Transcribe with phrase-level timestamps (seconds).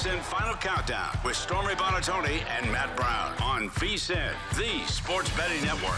[0.00, 5.92] VSIN Final Countdown with Stormy Buonantony and Matt Brown on VSIN, the sports betting network.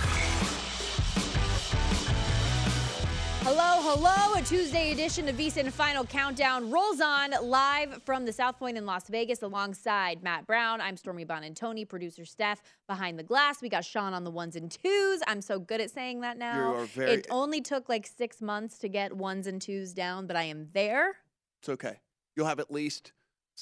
[3.45, 4.35] Hello, hello.
[4.35, 8.87] A Tuesday edition of VSIN Final Countdown rolls on live from the South Point in
[8.87, 10.81] Las Vegas alongside Matt Brown.
[10.81, 13.63] I'm Stormy Buonantony, producer Steph behind the glass.
[13.63, 15.21] We got Sean on the ones and twos.
[15.29, 16.73] I'm so good at saying that now.
[16.73, 17.11] You are very.
[17.13, 20.71] It only took like six months to get ones and twos down, but I am
[20.73, 21.19] there.
[21.61, 22.01] It's okay.
[22.35, 23.13] You'll have at least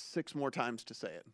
[0.01, 1.27] six more times to say it.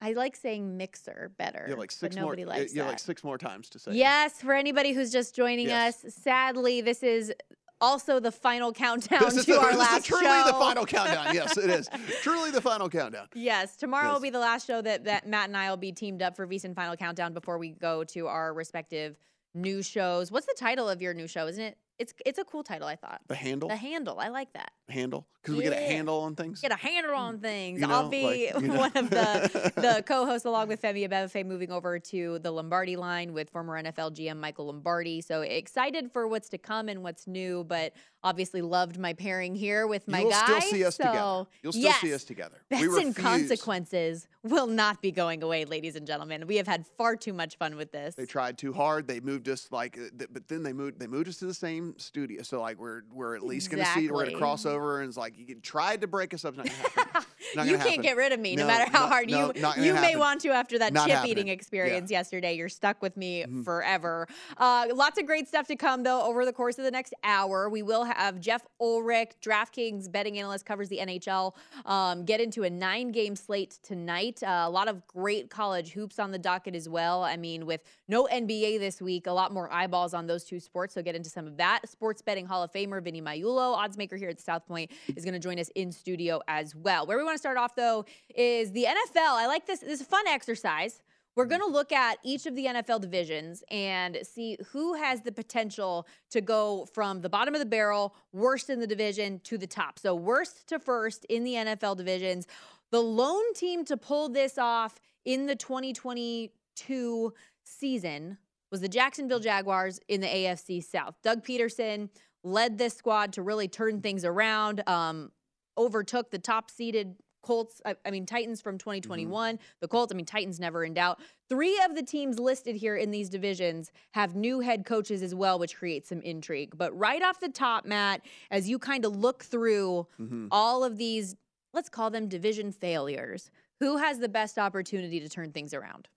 [0.00, 1.66] I like saying mixer better.
[1.68, 2.36] Have like six more.
[2.36, 2.86] likes have that.
[2.88, 3.92] like six more times to say.
[3.92, 3.96] it.
[3.96, 6.04] Yes, for anybody who's just joining Yes.
[6.04, 7.32] us, sadly, this is
[7.80, 10.44] also the final countdown This is, to the, our this last is truly show.
[10.46, 11.34] the final countdown.
[11.34, 11.88] Yes, it is.
[12.22, 13.28] truly the final countdown.
[13.34, 16.22] Yes, tomorrow will be the last show that, that Matt and I will be teamed
[16.22, 19.16] up for VSIN Final Countdown before we go to our respective
[19.54, 20.30] new shows.
[20.30, 21.46] What's the title of your new show?
[21.46, 21.78] Isn't it?
[21.98, 22.88] It's it's a cool title.
[22.88, 23.20] I thought.
[23.28, 23.68] The handle.
[23.68, 24.18] The handle.
[24.18, 24.72] I like that.
[24.88, 25.26] Handle.
[25.42, 26.62] Because we get a handle on things.
[26.62, 27.80] Get a handle on things.
[27.80, 28.74] You I'll be like, you know.
[28.78, 33.34] one of the the co-hosts along with Femi Abebefe moving over to the Lombardi line
[33.34, 35.20] with former NFL GM Michael Lombardi.
[35.20, 37.92] So excited for what's to come and what's new, but
[38.22, 40.22] obviously loved my pairing here with my guy.
[40.22, 40.46] You'll guy.
[40.46, 41.46] still see us so, together.
[41.62, 42.56] You'll still yes, see us together.
[42.70, 46.46] Bets we and consequences will not be going away, ladies and gentlemen.
[46.46, 48.14] We have had far too much fun with this.
[48.14, 49.06] They tried too hard.
[49.06, 50.98] They moved us like, uh, but then they moved.
[50.98, 52.42] They moved us to the same studio.
[52.42, 54.06] So like we're we're at least going to see.
[54.08, 54.40] We're going to Exactly.
[54.40, 56.56] cross over, and it's like you tried to break us up.
[56.56, 56.68] Not.
[57.56, 58.02] Not you can't happen.
[58.02, 60.40] get rid of me no, No, matter how not- hard no, you you may want
[60.40, 61.30] to after that chip happening.
[61.30, 61.52] eating Yeah.
[61.52, 62.54] experience yesterday.
[62.54, 63.64] You're stuck with me Mhm.
[63.64, 64.26] forever.
[64.56, 67.68] Uh, lots of great stuff to come though over the course of the next hour.
[67.68, 71.54] We will have Jeff Ulrich, DraftKings betting analyst, covers the NHL.
[71.84, 74.42] Um, get into a nine game slate tonight.
[74.42, 77.22] Uh, a lot of great college hoops on the docket as well.
[77.22, 80.94] I mean, with no NBA this week, a lot more eyeballs on those two sports.
[80.94, 81.88] So get into some of that.
[81.88, 85.34] Sports betting Hall of Famer Vinny Magliulo, odds maker here at South Point, is going
[85.34, 87.06] to join us in studio as well.
[87.06, 88.04] Where we want to start off though
[88.34, 89.16] is the NFL.
[89.16, 89.80] I like this.
[89.80, 91.02] This is a fun exercise.
[91.36, 95.32] We're going to look at each of the NFL divisions and see who has the
[95.32, 99.66] potential to go from the bottom of the barrel, worst in the division, to the
[99.66, 99.98] top.
[99.98, 102.46] So, worst to first in the NFL divisions.
[102.92, 107.34] The lone team to pull this off in the 2022
[107.64, 108.38] season
[108.70, 111.16] was the Jacksonville Jaguars in the AFC South.
[111.22, 112.10] Doug Pederson
[112.44, 115.32] led this squad to really turn things around, um,
[115.76, 119.58] overtook the top seeded Colts, I, I mean, Titans from 2021.
[119.80, 121.20] The Colts, I mean, Titans never in doubt.
[121.50, 125.58] Three of the teams listed here in these divisions have new head coaches as well,
[125.58, 126.72] which creates some intrigue.
[126.74, 130.48] But right off the top, Matt, as you kind of look through Mhm.
[130.50, 131.36] all of these,
[131.74, 136.08] let's call them division failures, who has the best opportunity to turn things around?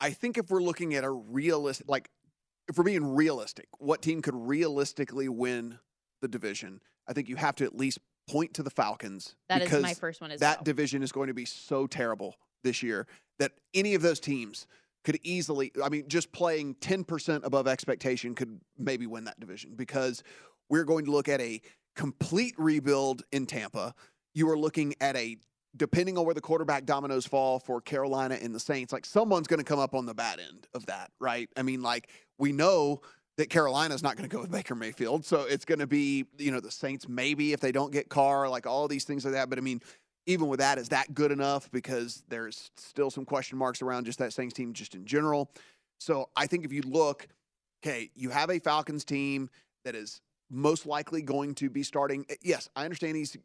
[0.00, 2.10] I think if we're looking at a realistic, like
[2.68, 5.78] if we're being realistic, what team could realistically win
[6.20, 6.80] the division?
[7.08, 7.98] I think you have to at least
[8.28, 9.34] point to the Falcons.
[9.48, 10.64] That because is my first one as that well.
[10.64, 13.06] division is going to be so terrible this year
[13.38, 14.66] that any of those teams
[15.04, 20.22] could easily, I mean, just playing 10% above expectation could maybe win that division because
[20.68, 21.62] we're going to look at a
[21.96, 23.94] complete rebuild in Tampa.
[24.34, 25.36] You are looking at a,
[25.76, 29.58] depending on where the quarterback dominoes fall for Carolina and the Saints, like someone's going
[29.58, 31.48] to come up on the bad end of that, right?
[31.56, 33.00] I mean, like we know
[33.36, 35.24] that Carolina's not going to go with Baker Mayfield.
[35.24, 38.48] So it's going to be, you know, the Saints maybe if they don't get Carr,
[38.48, 39.48] like all these things like that.
[39.48, 39.80] But I mean,
[40.26, 41.70] even with that, is that good enough?
[41.70, 45.50] Because there's still some question marks around just that Saints team just in general.
[45.98, 47.28] So I think if you look,
[47.82, 49.50] okay, you have a Falcons team
[49.84, 50.20] that is
[50.50, 52.26] most likely going to be starting.
[52.28, 53.36] eh, Yes, I understand he's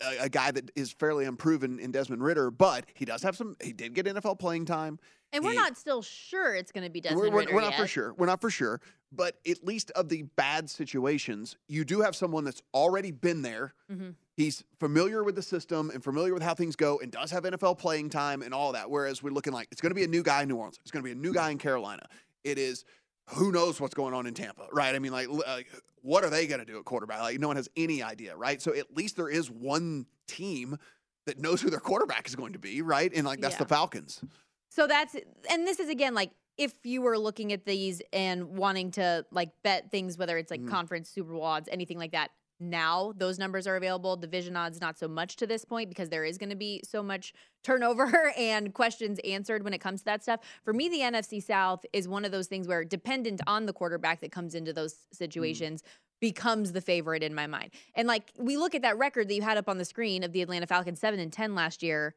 [0.00, 3.56] a, a, guy that is fairly unproven in Desmond Ridder, but he does have some.
[3.62, 4.98] He did get NFL playing time.
[5.32, 7.72] and we're not still sure it's going to be Desmond we're, we're- Ridder we're not
[7.72, 7.80] yet.
[7.80, 8.14] for sure.
[8.14, 8.80] We're not for sure.
[9.12, 13.74] But at least of the bad situations, you do have someone that's already been there.
[13.90, 14.14] Mhm.
[14.36, 17.78] He's familiar with the system and familiar with how things go and does have NFL
[17.78, 18.90] playing time and all that.
[18.90, 20.80] Whereas we're looking like it's going to be a new guy in New Orleans.
[20.82, 22.02] It's going to be a new guy in Carolina.
[22.42, 22.84] It is
[23.30, 24.94] who knows what's going on in Tampa, right?
[24.94, 25.68] I mean, like, like
[26.02, 27.20] what are they going to do at quarterback?
[27.20, 28.60] Like, no one has any idea, right?
[28.60, 30.78] So at least there is one team
[31.26, 33.10] that knows who their quarterback is going to be, right?
[33.14, 33.58] And like that's Yeah.
[33.60, 34.22] the Falcons.
[34.70, 35.16] So that's
[35.48, 39.50] and this is again like if you were looking at these and wanting to like
[39.62, 40.68] bet things, whether it's like Mhm.
[40.68, 42.30] conference, Super Bowl odds, anything like that.
[42.60, 44.16] Now those numbers are available.
[44.16, 47.02] Division odds not so much to this point because there is going to be so
[47.02, 50.40] much turnover and questions answered when it comes to that stuff.
[50.64, 54.20] For me, the NFC South is one of those things where dependent on the quarterback
[54.20, 54.98] that comes into those mm.
[55.12, 55.82] situations
[56.20, 57.70] becomes the favorite in my mind.
[57.94, 60.32] And like we look at that record that you had up on the screen of
[60.32, 62.14] the Atlanta Falcons 7 and 10 last year.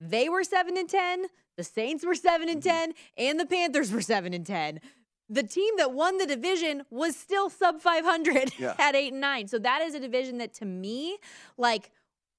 [0.00, 1.26] They were 7 and 10,
[1.56, 2.68] the Saints were 7 and mm-hmm.
[2.68, 4.80] 10, and the Panthers were 7 and 10.
[5.28, 8.74] The team that won the division was still sub 500 Yeah.
[8.78, 9.48] at 8 and 9.
[9.48, 11.18] So that is a division that to me
[11.56, 11.90] like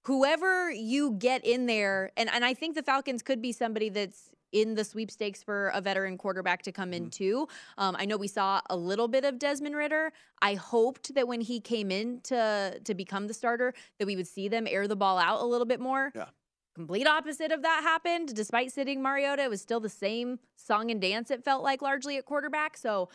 [0.04, 4.32] whoever you get in there and and I think the Falcons could be somebody that's
[4.52, 7.48] in the sweepstakes for a veteran quarterback to come in too.
[7.78, 10.12] Um, I know we saw a little bit of Desmond Ridder.
[10.42, 14.28] I hoped that when he came in to to become the starter, that we would
[14.28, 16.12] see them air the ball out a little bit more.
[16.16, 16.30] Yeah.
[16.80, 18.34] Complete opposite of that happened.
[18.34, 21.30] Despite sitting Mariota, it was still the same song and dance.
[21.30, 22.78] It felt like largely at quarterback.
[22.78, 23.10] So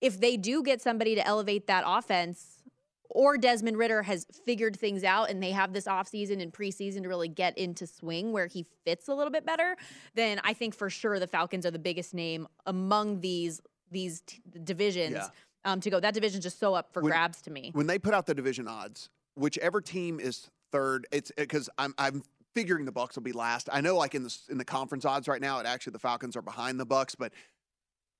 [0.00, 2.62] if they do get somebody to elevate that offense,
[3.10, 7.08] or Desmond Ridder has figured things out and they have this offseason and preseason to
[7.08, 9.74] really get into swing where he fits a little bit better,
[10.14, 13.60] then I think for sure the Falcons are the biggest name among these
[13.90, 15.28] these t- divisions Yeah.
[15.64, 15.98] um, to go.
[15.98, 17.70] That division's just so up for When- grabs to me.
[17.74, 22.22] when they put out the division odds, whichever team is third, it's because I'm I'm
[22.58, 23.68] figuring the Bucks will be last.
[23.72, 26.36] I know like in the in the conference odds right now, it actually the Falcons
[26.36, 27.32] are behind the Bucks, but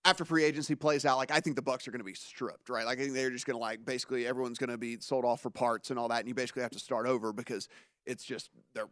[0.04, 2.68] after free agency plays out, like I think the Bucks are going to be stripped,
[2.68, 2.86] right?
[2.86, 5.40] Like I think they're just going to like basically everyone's going to be sold off
[5.40, 7.68] for parts and all that, and you basically have to start over because
[8.06, 8.88] it's just they're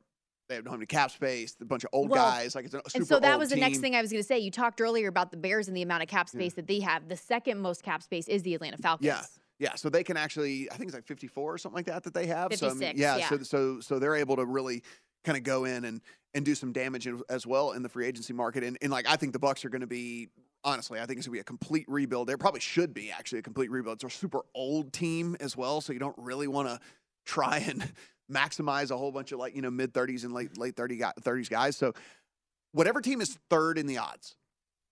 [0.49, 2.75] they have no have any cap space, a bunch of old Well, guys, like it's
[2.75, 4.39] a super And so that was the next thing I was going to say.
[4.39, 6.39] You talked earlier about the Bears and the amount of cap hmm.
[6.39, 7.09] space that they have.
[7.09, 9.07] The second most cap space is the Atlanta Falcons.
[9.07, 9.23] Yeah.
[9.59, 12.13] Yeah, so they can actually, I think it's like 54 or something like that that
[12.13, 12.55] they have.
[12.55, 13.29] so I mean, yeah, yeah.
[13.29, 14.83] so so so they're able to really
[15.27, 16.01] kind of go in and
[16.35, 18.63] and do some damage as well in the free agency market.
[18.63, 20.29] And, and like I think the Bucks are going to be
[20.65, 22.29] honestly, I think it's going to be a complete rebuild.
[22.29, 24.03] There probably should be actually a complete rebuild.
[24.03, 26.81] It's a super old team as well, so you don't really want to
[27.25, 27.93] try and
[28.33, 31.51] maximize a whole bunch of like you know mid 30s and late late 30 30s
[31.51, 31.77] guys.
[31.77, 31.93] So
[32.73, 34.37] whatever team is third in the odds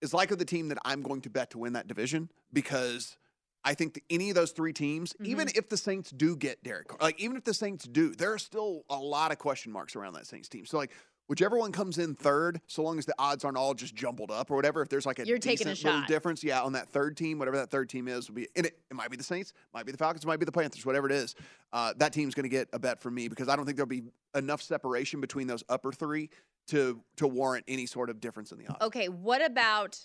[0.00, 3.16] is likely the team that I'm going to bet to win that division because
[3.64, 6.88] I think that any of those three teams, even if the Saints do get Derek,
[6.88, 9.96] Carr, like even if the Saints do, there are still a lot of question marks
[9.96, 10.66] around that Saints team.
[10.66, 10.90] So like
[11.26, 14.50] whichever one comes in third, so long as the odds aren't all just jumbled up
[14.50, 16.88] or whatever, if there's like a You're taking a decent little difference, yeah, on that
[16.90, 18.78] third team, whatever that third team is, will be and it.
[18.90, 21.12] It might be the Saints, might be the Falcons, might be the Panthers, whatever it
[21.12, 21.34] is.
[21.72, 23.88] Uh, that team's going to get a bet from me because I don't think there'll
[23.88, 24.04] be
[24.34, 26.30] enough separation between those upper three
[26.68, 28.84] to to warrant any sort of difference in the odds.
[28.84, 29.98] Okay, what about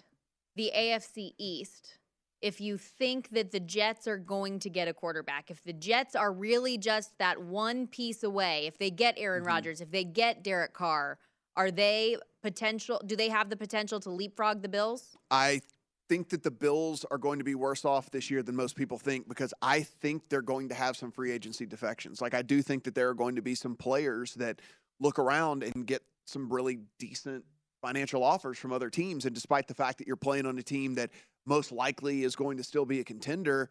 [0.56, 1.99] the AFC East?
[2.42, 6.16] If you think that the Jets are going to get a quarterback, if the Jets
[6.16, 9.48] are really just that one piece away, if they get Aaron Mm-hmm.
[9.48, 11.18] Rodgers, if they get Derek Carr,
[11.56, 13.02] are they potential?
[13.06, 15.18] Do they have the potential to leapfrog the Bills?
[15.30, 15.62] I
[16.08, 18.98] think that the Bills are going to be worse off this year than most people
[18.98, 22.22] think because I think they're going to have some free agency defections.
[22.22, 24.62] Like I do think that there are going to be some players that
[25.00, 27.44] look around and get some really decent
[27.82, 30.96] financial offers from other teams and despite the fact that you're playing on a team
[30.96, 31.10] that
[31.50, 33.70] most likely is going to still be a contender,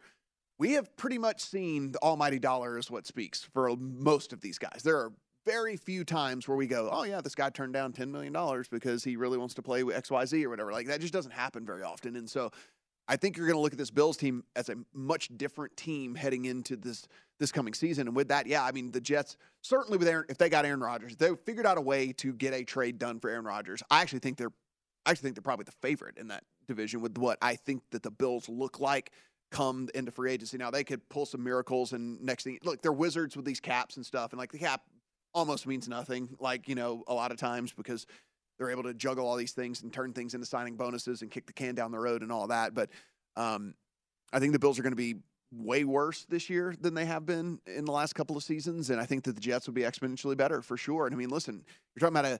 [0.59, 4.59] we have pretty much seen the almighty dollar is what speaks for most of these
[4.59, 4.81] guys.
[4.83, 5.13] There are
[5.45, 8.67] very few times where we go, oh yeah, this guy turned down ten million dollars
[8.67, 10.71] because he really wants to play with X Y Z or whatever.
[10.71, 12.51] Like that just doesn't happen very often, and so.
[13.11, 16.13] I think you're going to look at this Bills team as a much different team
[16.13, 17.07] heading into this
[17.39, 18.05] this coming season.
[18.05, 20.79] And with that, yeah, I mean the Jets certainly with Aaron, if they got Aaron
[20.79, 23.81] Rodgers, they figured out a way to get a trade done for Aaron Rodgers.
[23.89, 24.53] I actually think they're,
[25.09, 28.03] I actually think they're probably the favorite in that division with what I think that
[28.03, 29.11] the Bills look like
[29.49, 30.55] come into free agency.
[30.55, 33.97] Now they could pull some miracles, and next thing, look, they're wizards with these caps
[33.97, 34.83] and stuff, and like the cap
[35.33, 36.29] almost means nothing.
[36.39, 38.05] Like you know, a lot of times because
[38.59, 41.47] they're able to juggle all these things and turn things into signing bonuses and kick
[41.47, 42.75] the can down the road and all that.
[42.75, 42.91] But
[43.35, 43.73] um,
[44.31, 45.15] I think the Bills are going to be
[45.51, 49.01] way worse this year than they have been in the last couple of seasons, and
[49.01, 51.07] I think that the Jets will be exponentially better for sure.
[51.07, 51.63] And I mean, listen,
[51.95, 52.39] you're talking about a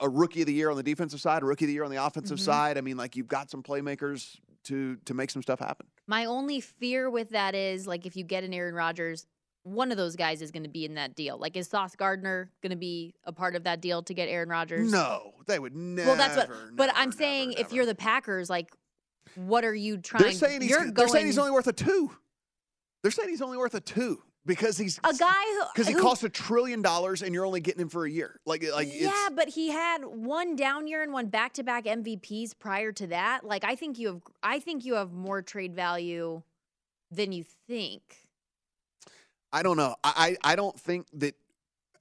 [0.00, 1.90] a rookie of the year on the defensive side, a rookie of the year on
[1.90, 2.42] the offensive Mhm.
[2.44, 2.78] side.
[2.78, 5.86] I mean, like you've got some playmakers to to make some stuff happen.
[6.06, 9.26] My only fear with that is like if you get an Aaron Rodgers,
[9.62, 11.38] one of those guys is going to be in that deal.
[11.38, 14.48] Like is Sauce Gardner going to be a part of that deal to get Aaron
[14.50, 14.90] Rodgers?
[14.92, 16.08] No, they would never.
[16.10, 16.50] Well, that's what.
[16.76, 17.74] But I'm saying never, if never.
[17.76, 18.70] you're the Packers, like,
[19.34, 20.24] what are you trying?
[20.24, 22.10] they're saying he's you're they're going saying he's only worth a two.
[23.02, 26.00] They're saying he's only worth a two because he's a guy who because he who-
[26.00, 28.40] costs a trillion dollars and you're only getting him for a year.
[28.46, 33.06] Like like yeah, but he had one down year and one back-to-back MVPs prior to
[33.08, 33.44] that.
[33.44, 36.42] Like, I think you have, I think you have more trade value
[37.10, 38.02] than you think.
[39.52, 39.94] I don't know.
[40.04, 41.34] I I I don't think that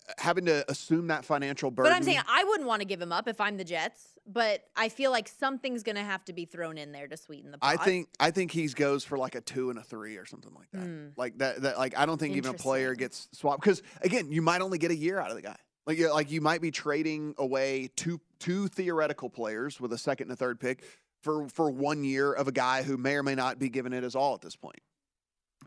[0.08, 1.92] uh, having to assume that financial burden.
[1.92, 4.19] But I'm saying I wouldn't want to give him up if I'm the Jets.
[4.32, 7.50] But I feel like something's going to have to be thrown in there to sweeten
[7.50, 7.80] the pot.
[7.80, 10.54] I think I think he goes for like a two and a three or something
[10.54, 10.84] like that.
[10.84, 11.08] Hmm.
[11.18, 14.44] Like that, that like I don't think even a player gets swapped because again, you
[14.44, 15.58] might only get a year out of the guy.
[15.88, 20.26] Like you like you might be trading away two two theoretical players with a second
[20.26, 20.84] and a third pick
[21.24, 24.04] for for one year of a guy who may or may not be giving it
[24.04, 24.80] his all at this point.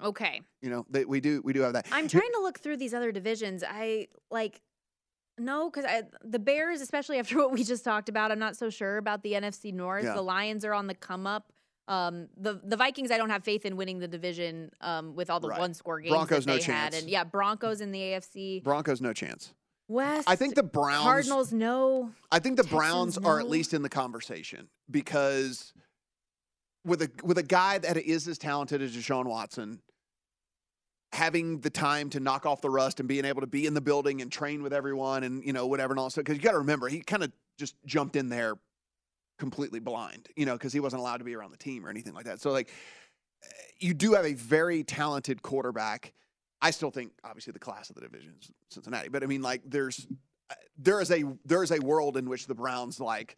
[0.00, 0.40] Okay.
[0.60, 1.86] You know, that we do we do have that.
[1.90, 3.64] I'm trying to look through these other divisions.
[3.68, 4.60] I like
[5.38, 5.84] no, because
[6.24, 9.32] the Bears, especially after what we just talked about, I'm not so sure about the
[9.32, 10.04] NFC North.
[10.04, 10.14] Yeah.
[10.14, 11.52] The Lions are on the come up.
[11.88, 15.40] Um, the the Vikings, I don't have faith in winning the division um, with all
[15.40, 15.58] the Right.
[15.58, 17.00] one score games Broncos, no they had, chance.
[17.00, 19.52] and yeah, Broncos in the AFC Broncos no chance.
[19.88, 20.28] West.
[20.30, 22.12] I think the Browns Cardinals, no.
[22.30, 25.72] I think the Texans, Browns are at least in the conversation because
[26.84, 29.80] with a with a guy that is as talented as Deshaun Watson,
[31.22, 33.80] having the time to knock off the rust and being able to be in the
[33.80, 36.52] building and train with everyone and you know whatever and all so because you got
[36.52, 38.56] to remember he kind of just jumped in there
[39.38, 42.14] completely blind, you know, because he wasn't allowed to be around the team or anything
[42.14, 42.40] like that.
[42.40, 42.68] So like
[43.44, 43.46] eh,
[43.78, 46.12] you do have a very talented quarterback.
[46.60, 49.62] I still think obviously the class of the division is Cincinnati, but I mean like
[49.64, 50.06] there's
[50.50, 53.36] eh, there is a there is a world in which the Browns like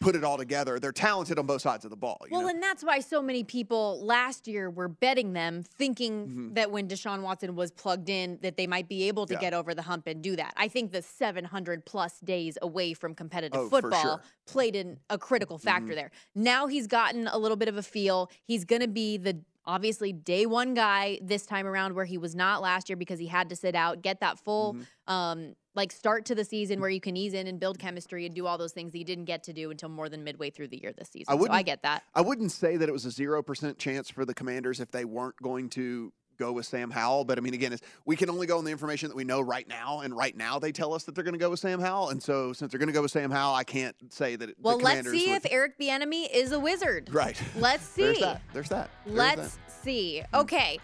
[0.00, 0.80] put it all together.
[0.80, 2.18] They're talented on both sides of the ball.
[2.24, 2.48] you Well, know?
[2.48, 6.54] and that's why so many people last year were betting them, thinking Mhm.
[6.54, 9.40] that when Deshaun Watson was plugged in, that they might be able to Yeah.
[9.40, 10.54] get over the hump and do that.
[10.56, 14.22] I think the 700 plus days away from competitive Oh, football sure.
[14.46, 15.96] played in a critical factor Mhm.
[15.96, 16.10] there.
[16.34, 18.30] Now he's gotten a little bit of a feel.
[18.42, 22.34] He's going to be the obviously day one guy this time around where he was
[22.34, 25.12] not last year because he had to sit out, get that full Mm-hmm.
[25.12, 28.34] um like start to the season where you can ease in and build chemistry and
[28.34, 30.68] do all those things that you didn't get to do until more than midway through
[30.68, 31.38] the year this season.
[31.38, 32.02] so I get that.
[32.14, 35.04] I wouldn't say that it was a zero percent chance for the Commanders if they
[35.04, 37.24] weren't going to go with Sam Howell.
[37.24, 39.40] But I mean, again, it's, we can only go on the information that we know
[39.40, 41.78] right now, and right now they tell us that they're going to go with Sam
[41.80, 42.08] Howell.
[42.10, 44.48] And so, since they're going to go with Sam Howell, I can't say that.
[44.50, 47.10] it- Well, let's see would, if Eric Bieniemy is a wizard.
[47.12, 47.40] Right.
[47.56, 48.02] Let's see.
[48.04, 48.42] There's that.
[48.54, 48.90] There's that.
[49.04, 49.60] There's Let's that.
[49.72, 49.82] Hmm.
[49.84, 50.22] see.
[50.34, 50.78] Okay.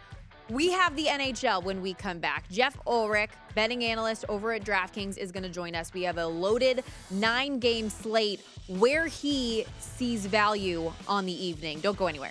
[0.48, 2.48] We have the NHL when we come back.
[2.48, 5.92] Jeff Ulrich, betting analyst over at DraftKings, is going to join us.
[5.92, 11.80] We have a loaded nine game slate where he sees value on the evening.
[11.80, 12.30] Don't go anywhere.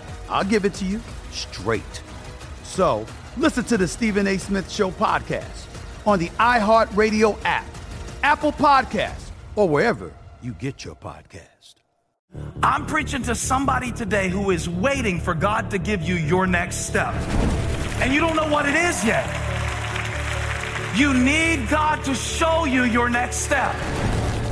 [0.31, 2.01] I'll give it to you straight.
[2.63, 3.05] So
[3.37, 4.37] listen to the Stephen A.
[4.37, 5.67] Smith Show podcast
[6.07, 7.65] on the iHeartRadio app,
[8.23, 10.11] Apple Podcast, or wherever
[10.41, 11.75] you get your podcast.
[12.63, 16.87] I'm preaching to somebody today who is waiting for God to give you your next
[16.87, 17.13] step.
[18.01, 19.27] And you don't know what it is yet.
[20.95, 23.75] You need God to show you your next step.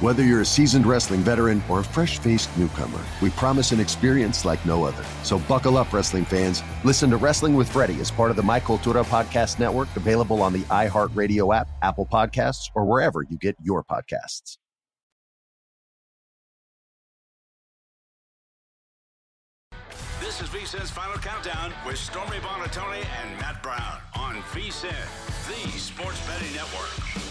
[0.00, 4.44] Whether you're a seasoned wrestling veteran or a fresh faced newcomer, we promise an experience
[4.44, 5.02] like no other.
[5.22, 6.62] So buckle up, wrestling fans.
[6.84, 10.52] Listen to Wrestling with Freddie as part of the My Cultura Podcast Network, available on
[10.52, 14.58] the iHeartRadio app, Apple Podcasts, or wherever you get your podcasts.
[20.20, 24.92] This is VSIN's Final Countdown with Stormy Buonantony and Matt Brown on VSIN,
[25.48, 27.25] the sports betting network.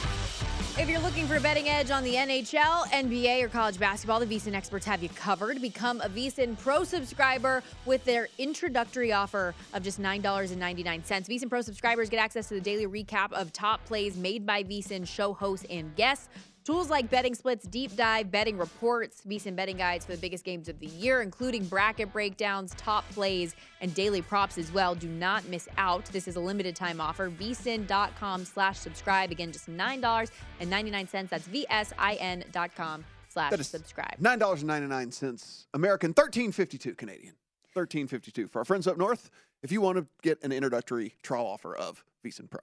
[0.78, 4.26] If you're looking for a betting edge on the NHL, NBA, or college basketball, the
[4.26, 5.62] VSIN experts have you covered.
[5.62, 10.84] Become a VSIN Pro subscriber with their introductory offer of just $9.99.
[10.84, 15.08] VSIN Pro subscribers get access to the daily recap of top plays made by VSIN
[15.08, 16.28] show hosts and guests.
[16.66, 20.68] Tools like betting splits, deep dive, betting reports, VSIN betting guides for the biggest games
[20.68, 24.96] of the year, including bracket breakdowns, top plays, and daily props as well.
[24.96, 26.06] Do not miss out.
[26.06, 27.30] This is a limited time offer.
[27.30, 29.30] VSIN.com slash subscribe.
[29.30, 31.30] Again, just $9.99.
[31.30, 34.16] That's VSIN.com slash subscribe.
[34.20, 37.34] Nine dollars and ninety nine cents American, thirteen fifty two Canadian,
[37.74, 39.30] thirteen fifty two for our friends up north.
[39.62, 42.62] If you want to get an introductory trial offer of VSiN Pro,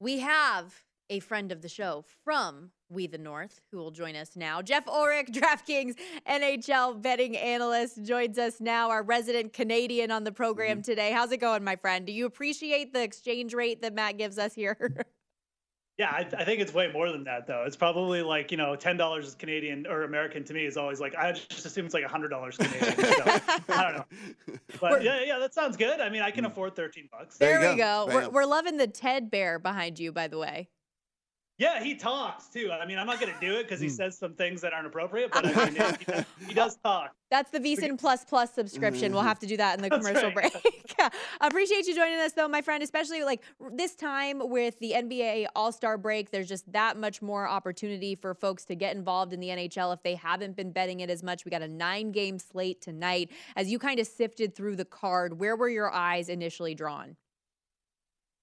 [0.00, 0.74] We have
[1.08, 4.60] a friend of the show from We the North who will join us now.
[4.62, 5.94] Jeff Ulrich, DraftKings
[6.28, 10.82] NHL betting analyst, joins us now, our resident Canadian on the program Mm-hmm.
[10.82, 11.10] today.
[11.12, 12.06] How's it going, my friend?
[12.06, 15.04] Do you appreciate the exchange rate that Matt gives us here?
[15.98, 17.64] Yeah, I, I think it's way more than that, though.
[17.66, 20.98] It's probably like you know, ten dollars is Canadian or American to me is always
[20.98, 22.96] like I just assume it's like hundred dollars Canadian.
[22.96, 23.22] so,
[23.68, 26.00] I don't know, but yeah, yeah, that sounds good.
[26.00, 27.36] I mean, I can afford thirteen bucks.
[27.36, 28.06] there, we go.
[28.10, 30.70] We're, we're loving the Ted Bear behind you, by the way.
[31.60, 32.70] Yeah, he talks too.
[32.72, 33.92] I mean, I'm not gonna do it because he Hmm.
[33.94, 37.14] says some things that aren't appropriate, but I mean, he, does, he does talk.
[37.30, 39.12] That's the VSIN Plus Plus subscription.
[39.12, 40.50] We'll have to do that in the That's commercial right.
[40.52, 40.94] break.
[40.98, 41.10] I
[41.46, 43.42] appreciate you joining us, though, my friend, especially like
[43.72, 46.30] this time with the NBA All Star break.
[46.30, 50.02] There's just that much more opportunity for folks to get involved in the NHL if
[50.02, 51.44] they haven't been betting it as much.
[51.44, 53.30] We got a nine game slate tonight.
[53.54, 57.16] As you kind of sifted through the card, where were your eyes initially drawn?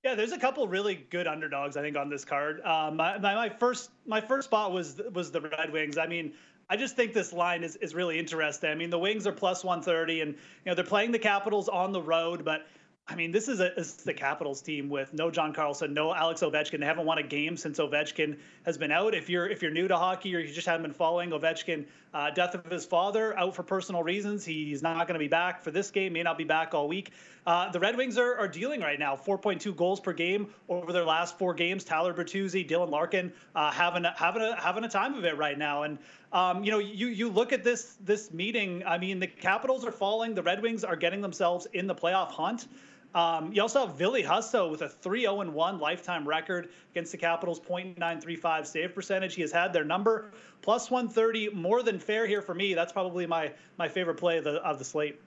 [0.04, 2.62] Yeah, there's a couple really good underdogs I think on this card.
[2.62, 5.98] Um, my, my my first my first spot was was the Red Wings.
[5.98, 6.34] I mean,
[6.70, 8.70] I just think this line is is really interesting.
[8.70, 11.92] I mean, the Wings are plus 130, and you know they're playing the Capitals on
[11.92, 12.68] the road, but
[13.10, 16.14] I mean, this is, a, this is the Capitals team with no John Carlson, no
[16.14, 16.80] Alex Ovechkin.
[16.82, 19.16] They haven't won a game since Ovechkin has been out.
[19.16, 21.86] If you're if you're new to hockey or you just haven't been following Ovechkin,
[22.17, 24.43] uh, death of his father, out for personal reasons.
[24.43, 26.13] He's not going to be back for this game.
[26.13, 27.12] May not be back all week.
[27.45, 31.06] Uh, the Red Wings are, are dealing right now 4.2 goals per game over their
[31.06, 31.84] last four games.
[31.84, 35.60] Tyler Bertuzzi, Dylan Larkin uh, having a, having a having a time of it right
[35.60, 35.84] now.
[35.84, 35.99] And
[36.34, 38.82] um, you know, you you look at this this meeting.
[38.84, 40.34] I mean, the Capitals are falling.
[40.34, 42.67] The Red Wings are getting themselves in the playoff hunt.
[43.15, 47.17] Um, you also have Ville Husso with a 3 0 1 lifetime record against the
[47.17, 49.36] Capitals, 0.935 save percentage.
[49.36, 52.74] He has had their number plus 130, more than fair here for me.
[52.74, 55.20] That's probably my my favorite play of the of the slate.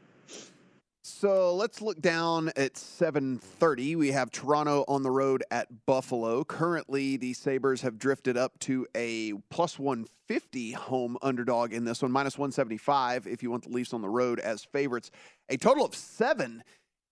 [1.03, 3.97] So let's look down at 7:30.
[3.97, 6.45] We have Toronto on the road at Buffalo.
[6.45, 12.13] Currently, the Sabres have drifted up to a plus 150 home underdog in this one,
[12.13, 15.11] minus 175 if you want the Leafs on the road as favorites.
[15.49, 16.63] A total of seven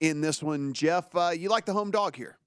[0.00, 0.72] in this one.
[0.72, 2.38] Jeff, uh, you like the home dog here?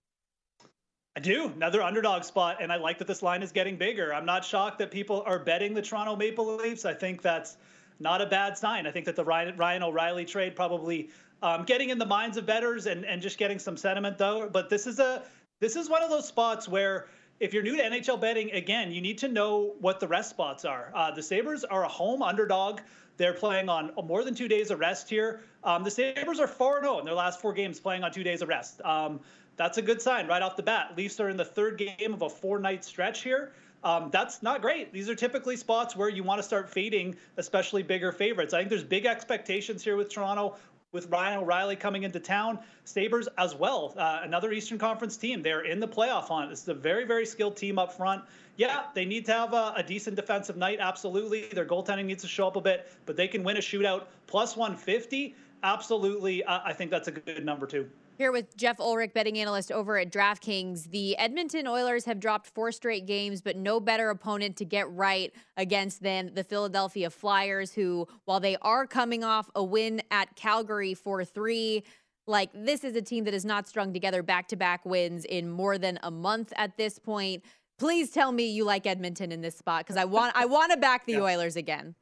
[1.16, 1.52] I do.
[1.56, 4.14] Another underdog spot, and I like that this line is getting bigger.
[4.14, 6.86] I'm not shocked that people are betting the Toronto Maple Leafs.
[6.86, 7.58] I think that's
[8.00, 8.88] not a bad sign.
[8.88, 11.10] I think that the Ryan, Ryan O'Reilly trade probably
[11.42, 14.50] um, getting in the minds of betters and, and just getting some sentiment though.
[14.52, 15.24] But this is a
[15.60, 17.08] this is one of those spots where
[17.40, 20.64] if you're new to NHL betting, again, you need to know what the rest spots
[20.64, 20.92] are.
[20.96, 22.82] Uh, the Sabres are a home underdog.
[23.22, 25.42] They're playing on more than two days of rest here.
[25.64, 28.42] Um, the Sabres are 4 0 in their last four games playing on two days
[28.42, 28.82] of rest.
[28.84, 29.20] Um,
[29.58, 30.94] that's a good sign right off the bat.
[30.98, 33.52] Leafs are in the third game of a four night stretch here.
[33.84, 34.92] Um, that's not great.
[34.92, 38.56] These are typically spots where you want to start fading, especially bigger favorites.
[38.56, 40.56] I think there's big expectations here with Toronto
[40.92, 42.60] with Ryan O'Reilly coming into town.
[42.84, 45.42] Sabres as well, uh, another Eastern Conference team.
[45.42, 46.50] They're in the playoff hunt.
[46.50, 48.24] This is a very, very skilled team up front.
[48.58, 51.48] Yeah, they need to have a, a, decent defensive night, absolutely.
[51.48, 54.04] Their goaltending needs to show up a bit, but they can win a shootout.
[54.28, 56.46] Plus 150, absolutely.
[56.46, 57.90] I think that's a good number, too.
[58.22, 60.92] Here with Jeff Ulrich, betting analyst over at DraftKings.
[60.92, 65.34] The Edmonton Oilers have dropped four straight games, but no better opponent to get right
[65.58, 70.94] against than the Philadelphia Flyers, who, while they are coming off a win at Calgary
[70.94, 71.84] 4 3,
[72.28, 75.50] like this is a team that has not strung together back to back wins in
[75.50, 77.44] more than a month at this point.
[77.80, 80.78] Please tell me you like Edmonton in this spot because I want I want to
[80.78, 81.22] back the yeah.
[81.22, 81.96] Oilers again.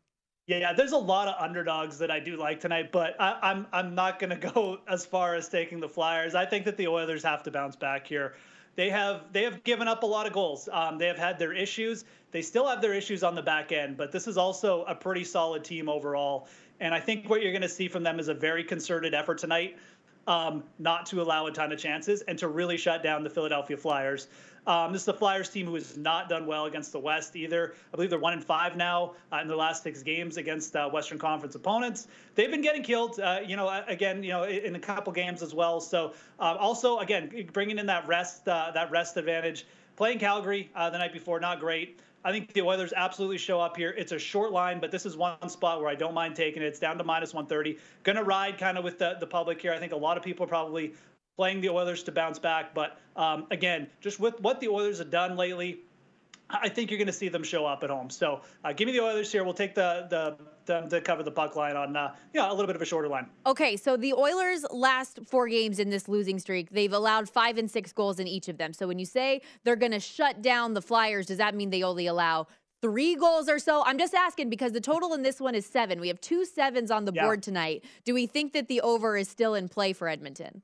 [0.49, 3.67] Yeah, there's a lot of underdogs that I do like tonight, but I, am I'm,
[3.71, 6.33] I'm not going to go as far as taking the Flyers.
[6.33, 8.33] I think that the Oilers have to bounce back here.
[8.75, 10.67] They have they have given up a lot of goals.
[10.71, 12.03] Um, they have had their issues.
[12.31, 15.23] They still have their issues on the back end, but this is also a pretty
[15.23, 16.47] solid team overall.
[16.79, 19.37] And I think what you're going to see from them is a very concerted effort
[19.37, 19.77] tonight,
[20.27, 23.77] um, not to allow a ton of chances and to really shut down the Philadelphia
[23.77, 24.27] Flyers.
[24.69, 27.73] Um, this is the Flyers team who has not done well against the West either.
[27.91, 30.87] I believe they're one in five now uh, in their last six games against uh,
[30.87, 32.07] Western Conference opponents.
[32.35, 35.55] They've been getting killed, uh, you know, again, you know, in a couple games as
[35.55, 35.81] well.
[35.81, 39.65] So uh, also, again, bringing in that rest, uh, that rest advantage.
[39.95, 41.99] Playing Calgary uh, the night before, not great.
[42.23, 43.95] I think the Oilers absolutely show up here.
[43.97, 46.65] It's a short line, but this is one spot where I don't mind taking it.
[46.65, 47.77] It's down to minus 130.
[48.03, 49.73] Going to ride kind of with the, the public here.
[49.73, 50.93] I think a lot of people are probably
[51.39, 52.73] playing the Oilers to bounce back.
[52.73, 55.79] But um, again, just with what the Oilers have done lately,
[56.49, 58.09] I think you're going to see them show up at home.
[58.09, 59.45] So uh, give me the Oilers here.
[59.45, 62.67] We'll take the the them to cover the puck line on uh, yeah a little
[62.67, 63.25] bit of a shorter line.
[63.45, 67.71] Okay, so the Oilers' last four games in this losing streak, they've allowed five and
[67.71, 68.73] six goals in each of them.
[68.73, 71.83] So when you say they're going to shut down the Flyers, does that mean they
[71.83, 72.47] only allow
[72.81, 73.81] three goals or so?
[73.85, 76.01] I'm just asking because the total in this one is seven.
[76.01, 77.23] We have two sevens on the yeah.
[77.23, 77.85] board tonight.
[78.03, 80.63] Do we think that the over is still in play for Edmonton?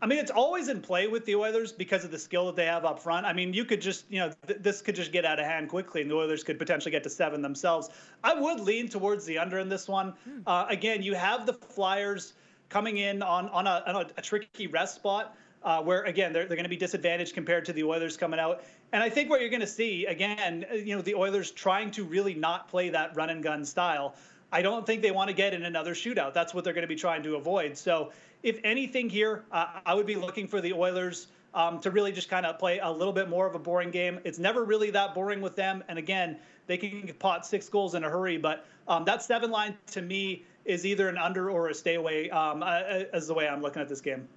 [0.00, 2.66] I mean, it's always in play with the Oilers because of the skill that they
[2.66, 3.26] have up front.
[3.26, 5.68] I mean, you could just, you know, th- this could just get out of hand
[5.68, 7.90] quickly, and the Oilers could potentially get to seven themselves.
[8.22, 10.14] I would lean towards the under in this one.
[10.24, 10.40] Hmm.
[10.46, 12.34] Uh, again, you have the Flyers
[12.68, 15.36] coming in on on a, on a, a tricky rest spot.
[15.64, 18.62] Uh, where again they're, they're going to be disadvantaged compared to the Oilers coming out.
[18.92, 22.04] And I think what you're going to see again, you know, the Oilers trying to
[22.04, 24.14] really not play that run and gun style.
[24.52, 26.32] I don't think they want to get in another shootout.
[26.32, 27.76] That's what they're going to be trying to avoid.
[27.76, 32.12] So if anything here, uh, I would be looking for the Oilers um, to really
[32.12, 34.20] just kind of play a little bit more of a boring game.
[34.24, 35.82] It's never really that boring with them.
[35.88, 38.36] And again, they can pot six goals in a hurry.
[38.36, 42.30] But um, that seven line to me is either an under or a stay away
[42.30, 44.28] um, uh, as the way I'm looking at this game.